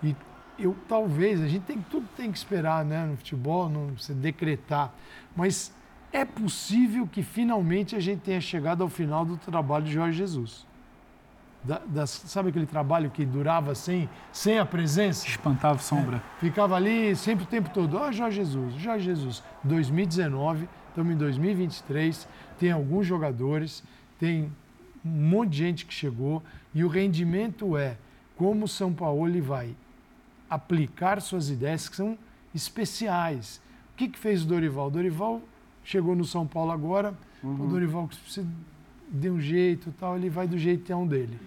[0.00, 0.14] e
[0.56, 4.94] eu talvez, a gente tem tudo tem que esperar, né, no futebol, não se decretar,
[5.34, 5.74] mas
[6.12, 10.64] é possível que finalmente a gente tenha chegado ao final do trabalho de Jorge Jesus
[11.64, 15.26] da, das, sabe aquele trabalho que durava sem, sem a presença?
[15.26, 16.22] Espantava sombra.
[16.36, 17.96] É, ficava ali sempre o tempo todo.
[17.96, 19.42] Ó, oh, Jorge Jesus, Jorge Jesus.
[19.64, 23.82] 2019, estamos em 2023, tem alguns jogadores,
[24.18, 24.52] tem
[25.02, 26.42] um monte de gente que chegou
[26.74, 27.96] e o rendimento é
[28.36, 29.74] como o São Paulo vai
[30.48, 32.18] aplicar suas ideias que são
[32.54, 33.60] especiais.
[33.94, 34.88] O que, que fez o Dorival?
[34.88, 35.42] O Dorival
[35.82, 37.64] chegou no São Paulo agora, uhum.
[37.64, 38.46] o Dorival precisa
[39.10, 41.38] de um jeito tal, ele vai do jeitão dele.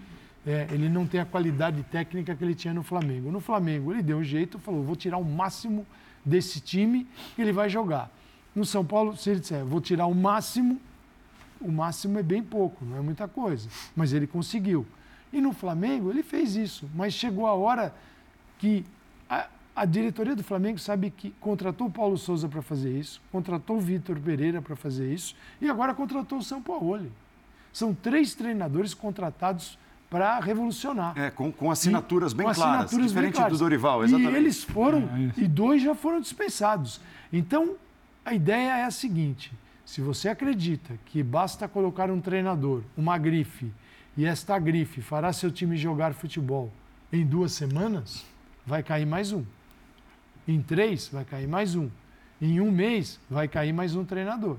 [0.48, 3.30] É, ele não tem a qualidade técnica que ele tinha no Flamengo.
[3.30, 5.86] No Flamengo, ele deu um jeito, falou: vou tirar o máximo
[6.24, 8.10] desse time que ele vai jogar.
[8.56, 10.80] No São Paulo, se ele disser, vou tirar o máximo,
[11.60, 13.68] o máximo é bem pouco, não é muita coisa.
[13.94, 14.86] Mas ele conseguiu.
[15.34, 16.90] E no Flamengo, ele fez isso.
[16.96, 17.94] Mas chegou a hora
[18.58, 18.86] que
[19.30, 23.76] a, a diretoria do Flamengo sabe que contratou o Paulo Souza para fazer isso, contratou
[23.76, 27.12] o Vitor Pereira para fazer isso e agora contratou o São Paulo.
[27.74, 29.78] São três treinadores contratados
[30.10, 31.18] para revolucionar.
[31.18, 33.58] É, com, com assinaturas e, bem com claras, assinaturas diferente bem claras.
[33.58, 34.34] do Dorival, exatamente.
[34.34, 37.02] E eles foram, é, é e dois já foram dispensados.
[37.32, 37.76] Então,
[38.24, 39.52] a ideia é a seguinte:
[39.86, 43.72] se você acredita que basta colocar um treinador, uma grife,
[44.16, 46.72] e esta grife fará seu time jogar futebol
[47.12, 48.26] em duas semanas,
[48.66, 49.44] vai cair mais um.
[50.48, 51.90] Em três, vai cair mais um.
[52.42, 54.58] Em um mês, vai cair mais um treinador.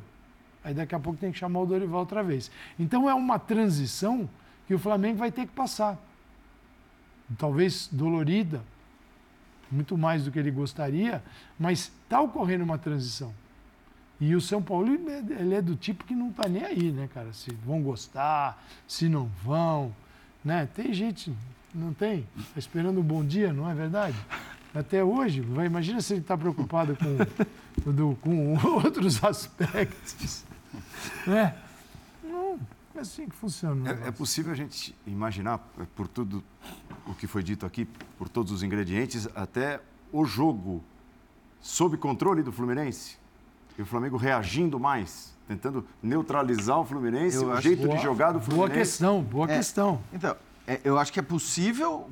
[0.62, 2.50] Aí daqui a pouco tem que chamar o Dorival outra vez.
[2.78, 4.28] Então é uma transição
[4.68, 5.98] que o Flamengo vai ter que passar.
[7.38, 8.62] Talvez dolorida,
[9.72, 11.24] muito mais do que ele gostaria,
[11.58, 13.34] mas está ocorrendo uma transição.
[14.20, 14.88] E o São Paulo,
[15.38, 17.32] ele é do tipo que não está nem aí, né, cara?
[17.32, 19.94] Se vão gostar, se não vão,
[20.44, 20.68] né?
[20.74, 21.32] Tem gente,
[21.74, 22.26] não tem?
[22.36, 24.16] Está esperando um bom dia, não é verdade?
[24.74, 30.44] Até hoje, vai, imagina se ele está preocupado com, com outros aspectos.
[31.26, 31.54] Né?
[32.98, 33.92] É assim que funciona.
[33.92, 36.42] É, é, possível a gente imaginar, é, por tudo
[37.06, 37.84] o que foi dito aqui,
[38.18, 39.80] por todos os ingredientes, até
[40.12, 40.82] o jogo
[41.60, 43.16] sob controle do Fluminense?
[43.78, 48.32] E o Flamengo reagindo mais, tentando neutralizar o Fluminense, Eu o jeito boa, de jogar
[48.32, 48.68] do Fluminense.
[48.68, 50.00] Boa questão, boa é, questão.
[50.12, 50.36] Então,
[50.68, 52.10] é, eu acho que é possível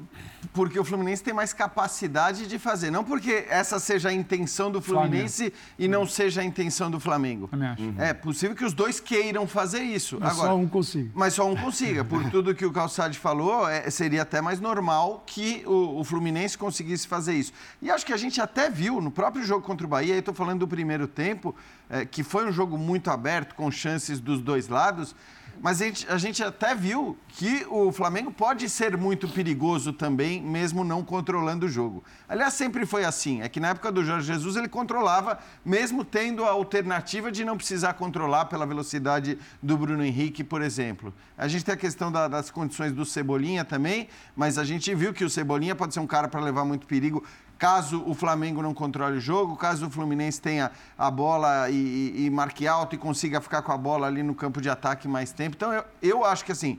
[0.55, 2.91] porque o Fluminense tem mais capacidade de fazer.
[2.91, 5.57] Não porque essa seja a intenção do Fluminense Flamengo.
[5.79, 7.51] e não seja a intenção do Flamengo.
[7.53, 7.95] Uhum.
[7.99, 10.17] É possível que os dois queiram fazer isso.
[10.19, 11.11] Mas Agora, só um consiga.
[11.15, 12.03] Mas só um consiga.
[12.03, 16.57] Por tudo que o Calçade falou, é, seria até mais normal que o, o, Fluminense
[16.57, 17.53] conseguisse fazer isso.
[17.83, 20.33] E acho que a gente até viu no próprio jogo contra o Bahia, eu estou
[20.33, 21.55] falando do primeiro tempo,
[21.91, 25.15] é, que foi um jogo muito aberto, com chances dos dois lados.
[25.61, 30.41] Mas a gente, a gente até viu que o Flamengo pode ser muito perigoso também,
[30.41, 32.05] mesmo não controlando o jogo.
[32.29, 33.43] Aliás, sempre foi assim.
[33.43, 37.57] É que na época do Jorge Jesus ele controlava, mesmo tendo a alternativa de não
[37.57, 41.13] precisar controlar pela velocidade do Bruno Henrique, por exemplo.
[41.37, 45.13] A gente tem a questão da, das condições do Cebolinha também, mas a gente viu
[45.13, 47.25] que o Cebolinha pode ser um cara para levar muito perigo
[47.59, 52.27] caso o Flamengo não controle o jogo, caso o Fluminense tenha a bola e, e,
[52.27, 55.33] e, marque alto e consiga ficar com a bola ali no campo de ataque mais
[55.33, 55.57] tempo.
[55.57, 56.79] Então, eu, eu acho que assim,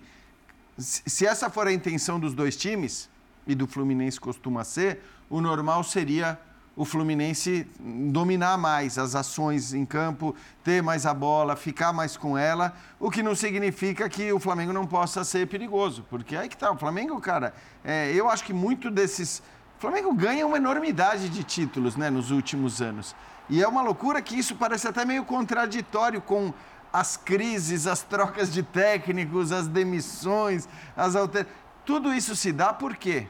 [0.78, 3.10] se essa for a intenção dos dois times,
[3.48, 6.38] e do Fluminense costuma ser, o normal seria
[6.76, 12.38] o Fluminense dominar mais as ações em campo, ter mais a bola, ficar mais com
[12.38, 16.56] ela, o que não significa que o Flamengo não possa ser perigoso, porque aí que
[16.56, 17.52] tá, o Flamengo, cara,
[17.84, 19.42] é, eu acho que muito desses
[19.78, 23.16] o Flamengo ganha uma enormidade de títulos né, nos últimos anos.
[23.48, 26.52] E é uma loucura que isso parece até meio contraditório com
[26.92, 31.46] as crises, as trocas de técnicos, as demissões, as alter...
[31.86, 33.28] Tudo isso se dá por quê?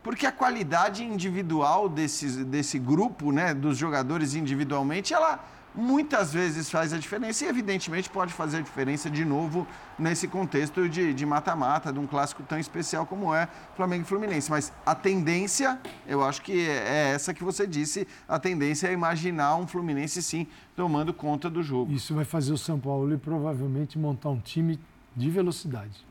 [0.00, 5.44] Porque a qualidade individual desse, desse grupo, né, dos jogadores individualmente, ela
[5.78, 9.64] muitas vezes faz a diferença e, evidentemente, pode fazer a diferença de novo
[9.96, 14.50] nesse contexto de mata-mata, de, de, um clássico tão especial como é Flamengo e Fluminense.
[14.50, 19.54] Mas a tendência, eu acho que é essa que você disse, a tendência é imaginar
[19.54, 21.92] um Fluminense, sim, tomando conta do jogo.
[21.92, 24.80] Isso vai fazer o São Paulo e provavelmente montar um time
[25.14, 26.04] de velocidade.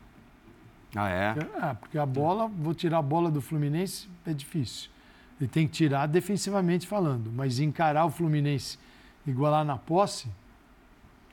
[0.96, 1.34] Ah, é?
[1.62, 4.88] É, porque a bola, vou tirar a bola do Fluminense, é difícil.
[5.38, 8.78] Ele tem que tirar defensivamente falando, mas encarar o Fluminense
[9.26, 10.28] igualar na posse,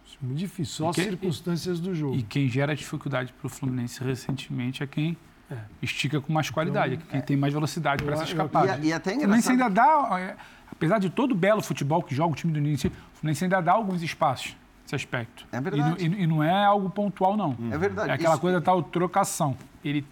[0.06, 2.16] isso é muito difícil, só as circunstâncias do jogo.
[2.16, 5.18] E quem gera dificuldade para o Fluminense recentemente é quem
[5.50, 5.58] é.
[5.82, 7.22] estica com mais qualidade, então, quem é.
[7.22, 8.84] tem mais velocidade para se escapar.
[8.84, 9.18] E, e até engraçado...
[9.18, 10.36] O Fluminense ainda dá, é,
[10.72, 13.62] apesar de todo o belo futebol que joga o time do início, o Fluminense ainda
[13.62, 15.46] dá alguns espaços nesse aspecto.
[15.52, 16.04] É verdade.
[16.04, 17.58] E, e, e não é algo pontual, não.
[17.72, 18.10] É verdade.
[18.12, 18.42] É aquela Isso...
[18.42, 19.58] coisa tal trocação.
[19.84, 20.06] Ele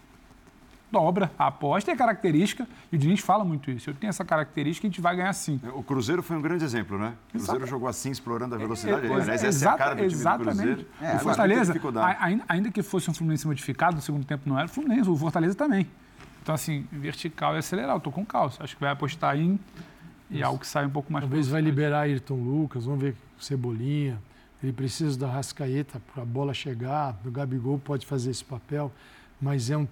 [0.93, 3.89] dobra a aposta é característica, e o Diniz fala muito isso.
[3.89, 5.59] Eu tenho essa característica, a gente vai ganhar sim.
[5.73, 7.13] O Cruzeiro foi um grande exemplo, né?
[7.29, 9.07] O Cruzeiro jogou assim, explorando a velocidade.
[9.07, 10.45] É, é, Aliás, essa é a cara do time exatamente.
[10.45, 10.85] do Cruzeiro.
[11.01, 11.73] É, o Fortaleza,
[12.19, 15.17] ainda, ainda que fosse um Fluminense modificado, no segundo tempo não era, o Fluminense, o
[15.17, 15.87] Fortaleza também.
[16.41, 17.95] Então, assim, vertical e acelerar.
[17.95, 18.63] Eu tô com calça.
[18.63, 19.59] Acho que vai apostar em
[20.29, 24.19] e algo que sai um pouco mais Talvez vai liberar Ayrton Lucas, vamos ver Cebolinha.
[24.63, 27.19] Ele precisa da Rascaeta para a bola chegar.
[27.25, 28.91] O Gabigol pode fazer esse papel,
[29.39, 29.87] mas é um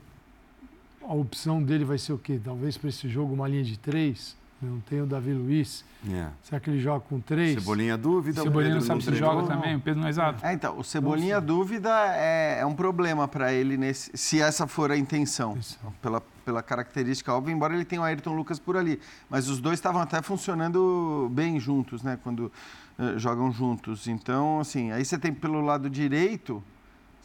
[1.04, 2.40] a opção dele vai ser o quê?
[2.44, 4.36] Talvez para esse jogo uma linha de três.
[4.62, 5.84] Não tem o Davi Luiz.
[6.06, 6.30] Yeah.
[6.30, 6.46] É.
[6.46, 7.56] Será que ele joga com três?
[7.56, 8.44] Cebolinha dúvida.
[8.44, 9.76] Cebolinha não sabe se joga também.
[9.76, 10.46] O Pedro não é exato.
[10.46, 11.48] É, então, o Cebolinha Nossa.
[11.48, 15.58] dúvida é, é, um problema para ele nesse, se essa for a intenção.
[15.58, 15.80] Isso.
[16.00, 19.00] Pela, pela característica óbvia, embora ele tenha o Ayrton Lucas por ali.
[19.28, 22.20] Mas os dois estavam até funcionando bem juntos, né?
[22.22, 22.52] Quando
[23.00, 24.08] uh, jogam juntos.
[24.08, 26.64] Então, assim, aí você tem pelo lado direito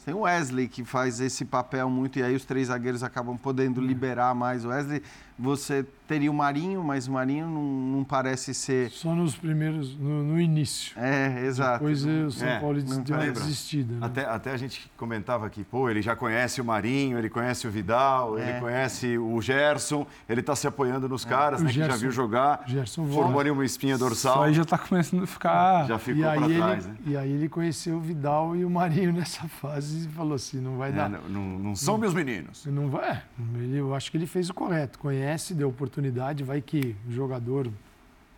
[0.07, 3.81] tem o Wesley que faz esse papel muito, e aí os três zagueiros acabam podendo
[3.81, 5.03] liberar mais o Wesley.
[5.39, 7.63] Você teria o Marinho, mas o Marinho não,
[7.97, 8.89] não parece ser.
[8.89, 10.97] Só nos primeiros, no, no, início.
[10.97, 11.79] É, exato.
[11.79, 13.93] Depois o São é, Paulo deu uma desistida.
[13.93, 13.99] Né?
[14.01, 17.71] Até, até a gente comentava aqui, pô, ele já conhece o Marinho, ele conhece o
[17.71, 18.49] Vidal, é.
[18.49, 21.29] ele conhece o Gerson, ele está se apoiando nos é.
[21.29, 22.63] caras, né, Gerson, que já viu jogar.
[22.65, 24.35] Gerson formou ali uma espinha dorsal.
[24.35, 25.87] Isso aí já está começando a ficar.
[25.87, 26.95] Já ficou para trás, né?
[27.05, 30.77] E aí ele conheceu o Vidal e o Marinho nessa fase e falou assim: não
[30.77, 31.09] vai é, dar.
[31.09, 32.65] Não, não, não, são meus meninos.
[32.65, 33.21] Não vai.
[33.55, 34.97] Ele, eu acho que ele fez o correto.
[34.99, 37.67] Conhece, deu oportunidade, vai que o jogador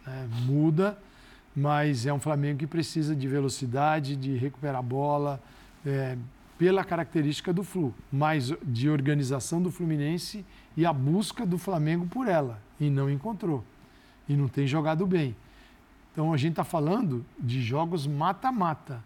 [0.06, 0.98] né, muda,
[1.56, 5.42] mas é um Flamengo que precisa de velocidade, de recuperar a bola,
[5.86, 6.18] é,
[6.58, 12.28] pela característica do Flu, mas de organização do Fluminense e a busca do Flamengo por
[12.28, 13.64] ela, e não encontrou.
[14.28, 15.36] E não tem jogado bem.
[16.12, 19.04] Então a gente está falando de jogos mata-mata.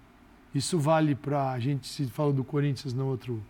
[0.54, 1.52] Isso vale para.
[1.52, 3.42] A gente se falou do Corinthians no outro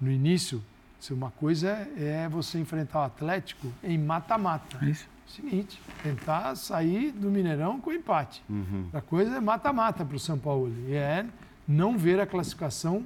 [0.00, 0.62] no início,
[0.98, 4.78] se uma coisa é você enfrentar o Atlético em mata-mata.
[4.82, 5.06] É isso.
[5.26, 8.42] Seguinte, tentar sair do Mineirão com empate.
[8.48, 8.86] Uhum.
[8.92, 10.72] A coisa é mata-mata para o São Paulo.
[10.88, 11.26] E é
[11.66, 13.04] não ver a classificação.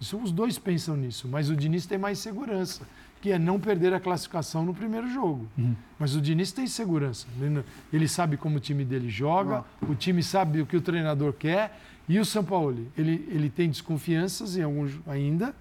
[0.00, 2.82] Isso, os dois pensam nisso, mas o Diniz tem mais segurança,
[3.20, 5.46] que é não perder a classificação no primeiro jogo.
[5.56, 5.76] Uhum.
[5.98, 7.26] Mas o Diniz tem segurança.
[7.40, 9.92] Ele, ele, sabe como o time dele joga, uhum.
[9.92, 11.78] o time sabe o que o treinador quer.
[12.08, 15.54] E o São Paulo, ele, ele tem desconfianças em alguns ainda,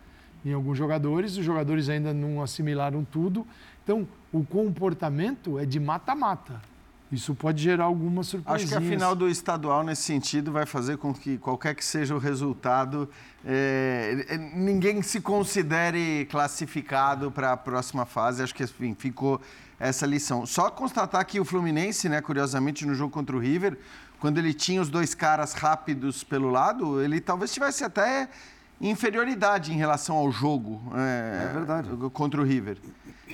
[0.45, 3.45] em alguns jogadores, os jogadores ainda não assimilaram tudo.
[3.83, 6.61] Então, o comportamento é de mata-mata.
[7.11, 8.71] Isso pode gerar algumas surpresas.
[8.71, 12.13] Acho que a final do estadual, nesse sentido, vai fazer com que qualquer que seja
[12.13, 13.09] o resultado,
[13.43, 18.43] é, é ninguém se considere classificado para a próxima fase.
[18.43, 19.41] Acho que enfim, ficou
[19.79, 20.45] essa lição.
[20.45, 23.75] Só constatar que o Fluminense, né, curiosamente, no jogo contra o River,
[24.19, 28.29] quando ele tinha os dois caras rápidos pelo lado, ele talvez tivesse até
[28.81, 30.81] inferioridade em relação ao jogo.
[30.95, 31.89] É, é verdade.
[32.13, 32.77] Contra o River.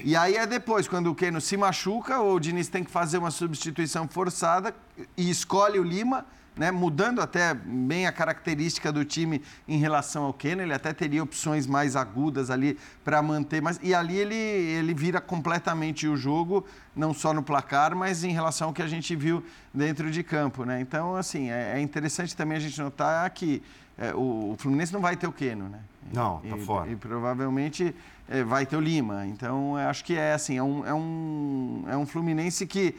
[0.04, 3.32] E aí é depois, quando o Keno se machuca, o Diniz tem que fazer uma
[3.32, 4.76] substituição forçada
[5.16, 6.26] e escolhe o Lima,
[6.56, 10.62] né, mudando até bem a característica do time em relação ao Keno.
[10.62, 13.62] Ele até teria opções mais agudas ali para manter.
[13.62, 16.66] Mas, e ali ele, ele vira completamente o jogo,
[16.96, 19.44] não só no placar, mas em relação ao que a gente viu
[19.74, 20.66] dentro de campo.
[20.66, 20.80] Né?
[20.82, 23.62] Então, assim, é, é interessante também a gente notar que
[23.98, 25.80] é, o, o, Fluminense não vai ter o Keno, né?
[26.14, 26.92] Não, tá e, fora.
[26.92, 27.96] E provavelmente
[28.30, 29.26] é, vai ter o Lima.
[29.26, 32.96] Então, acho que é assim, é um, é um, é um Fluminense que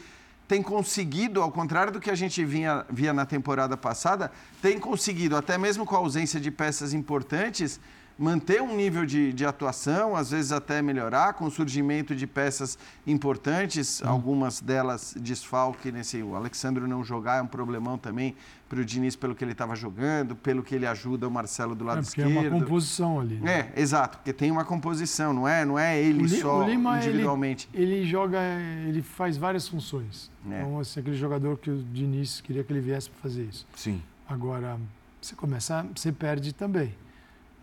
[0.48, 4.30] tem conseguido, ao contrário do que a gente vinha, via na temporada passada,
[4.62, 7.80] tem conseguido, até mesmo com a ausência de peças importantes,
[8.18, 12.78] manter um nível de, de, atuação, às vezes até melhorar, com o surgimento de peças
[13.06, 14.08] importantes, hum.
[14.08, 16.22] algumas delas desfalque nesse.
[16.22, 18.34] O Alexandre não jogar é um problemão também
[18.68, 21.84] para o Diniz pelo que ele estava jogando, pelo que ele ajuda o Marcelo do
[21.84, 22.32] lado é, esquerdo.
[22.32, 23.36] É uma composição ali.
[23.36, 23.72] Né?
[23.74, 27.68] É, exato, porque tem uma composição, não é, não é ele só Lima, individualmente.
[27.72, 28.38] Ele, ele, joga,
[28.86, 30.30] ele faz várias funções.
[30.50, 30.60] É.
[30.60, 33.66] Então, assim, aquele jogador que o Diniz queria que ele viesse para fazer isso.
[33.76, 34.02] Sim.
[34.28, 34.78] Agora,
[35.20, 36.92] você começa, você perde também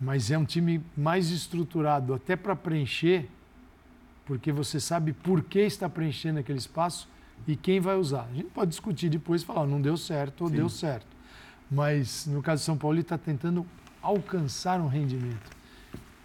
[0.04, 3.30] mas é um time mais estruturado até para preencher,
[4.26, 7.08] porque você sabe por que está preenchendo aquele espaço
[7.48, 8.28] e quem vai usar.
[8.30, 10.56] A gente pode discutir depois e falar, não deu certo ou Sim.
[10.56, 11.08] deu certo.
[11.72, 13.66] Mas no caso de São Paulo, ele está tentando
[14.02, 15.50] alcançar um rendimento.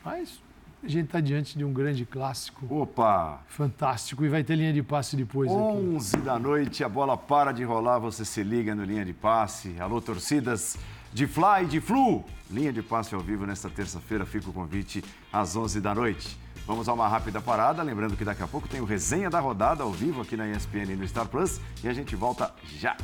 [0.04, 0.40] Mas
[0.82, 2.66] a gente está diante de um grande clássico.
[2.72, 3.40] Opa!
[3.46, 4.24] Fantástico.
[4.24, 6.24] E vai ter linha de passe depois 11 aqui.
[6.24, 9.76] da noite, a bola para de rolar, você se liga no linha de passe.
[9.80, 10.76] Alô, torcidas
[11.12, 12.24] de Fly, de Flu.
[12.50, 14.24] Linha de passe ao vivo nesta terça-feira.
[14.24, 16.38] Fica o convite às 11 da noite.
[16.66, 17.82] Vamos a uma rápida parada.
[17.82, 20.92] Lembrando que daqui a pouco tem o resenha da rodada ao vivo aqui na ESPN
[20.92, 21.61] e no Star Plus.
[21.82, 22.96] E a gente volta já.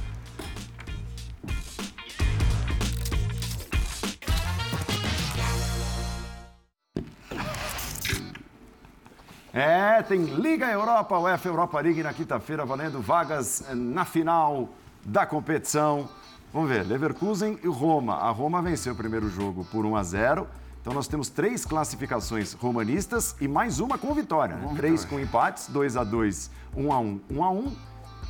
[9.53, 14.69] É, tem Liga Europa, UEFA Europa League na quinta-feira, valendo vagas na final
[15.05, 16.09] da competição.
[16.55, 18.15] Vamos ver, Leverkusen e Roma.
[18.15, 20.47] A Roma venceu o primeiro jogo por 1 a 0.
[20.81, 24.55] Então nós temos três classificações romanistas e mais uma com vitória.
[24.55, 24.73] Né?
[24.77, 27.77] Três com empates, 2 a 2, 1 a 1, 1 a 1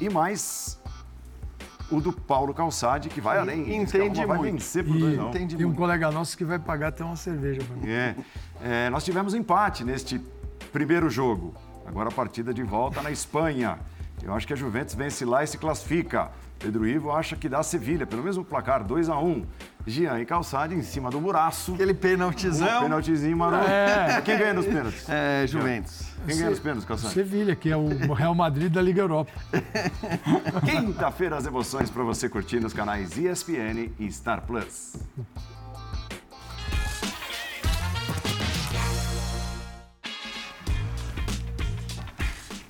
[0.01, 0.81] e mais
[1.91, 3.77] o do Paulo Calçade, que vai além.
[3.77, 4.53] Entende vai muito.
[4.55, 5.29] vencer por dois, não.
[5.29, 5.79] Entende Tem um muito.
[5.79, 7.91] colega nosso que vai pagar até uma cerveja para mim.
[7.91, 8.17] É.
[8.63, 8.89] é.
[8.89, 10.19] nós tivemos empate neste
[10.73, 11.53] primeiro jogo.
[11.85, 13.79] Agora a partida de volta na Espanha.
[14.23, 16.31] Eu acho que a Juventus vence lá e se classifica.
[16.65, 19.45] Pedro Ivo acha que dá Sevilha, pelo mesmo placar, 2 a 1 um.
[19.87, 21.75] Jean e Calçade em cima do buraço.
[21.75, 22.79] Aquele penaltizão.
[22.79, 23.69] Um penaltizinho maroto.
[23.69, 24.23] É.
[24.25, 25.07] Quem ganha nos pênaltis?
[25.07, 26.07] É, Juventus.
[26.27, 27.13] Quem ganha nos pênaltis, Calçade?
[27.13, 29.31] Sevilha, que é o Real Madrid da Liga Europa.
[30.65, 34.97] Quinta-feira as emoções para você curtir nos canais ESPN e Star Plus.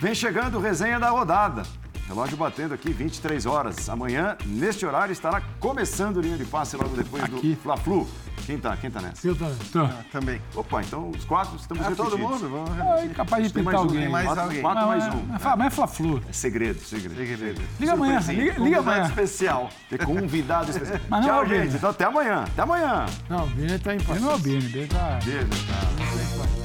[0.01, 1.63] Vem chegando resenha da rodada.
[2.07, 3.89] Relógio batendo aqui, 23 horas.
[3.89, 7.55] Amanhã, neste horário, estará começando linha de passe logo depois aqui.
[7.55, 8.07] do Fla-Flu.
[8.45, 8.77] Quem tá?
[8.77, 9.27] Quem tá nessa?
[9.27, 9.57] Eu também.
[9.73, 9.81] Tô.
[9.85, 10.43] Ah, também.
[10.55, 12.13] Opa, então os quatro estamos Ah, repetidos.
[12.13, 12.49] todo mundo?
[12.51, 14.01] Vamos É capaz de pintar mais um, alguém.
[14.03, 14.61] tem mais quatro, alguém.
[14.61, 15.27] quatro mais Mas- um.
[15.29, 16.23] mas Mas é Fla-Flu.
[16.29, 17.17] É segredo, segredo.
[17.17, 17.63] Segredo.
[17.81, 19.07] Liga amanhã, liga, liga amanhã.
[19.07, 19.71] especial.
[19.89, 21.01] Tem convidado especial.
[21.09, 21.65] Mas não é Tchau, o Bini.
[21.65, 21.77] gente.
[21.77, 22.43] Então até amanhã.
[22.43, 23.07] Até amanhã.
[23.31, 24.11] Não, o Vini tá em paz.
[24.11, 25.19] Ele não é o Bini, ele tá...
[25.25, 26.64] Beijo, tá.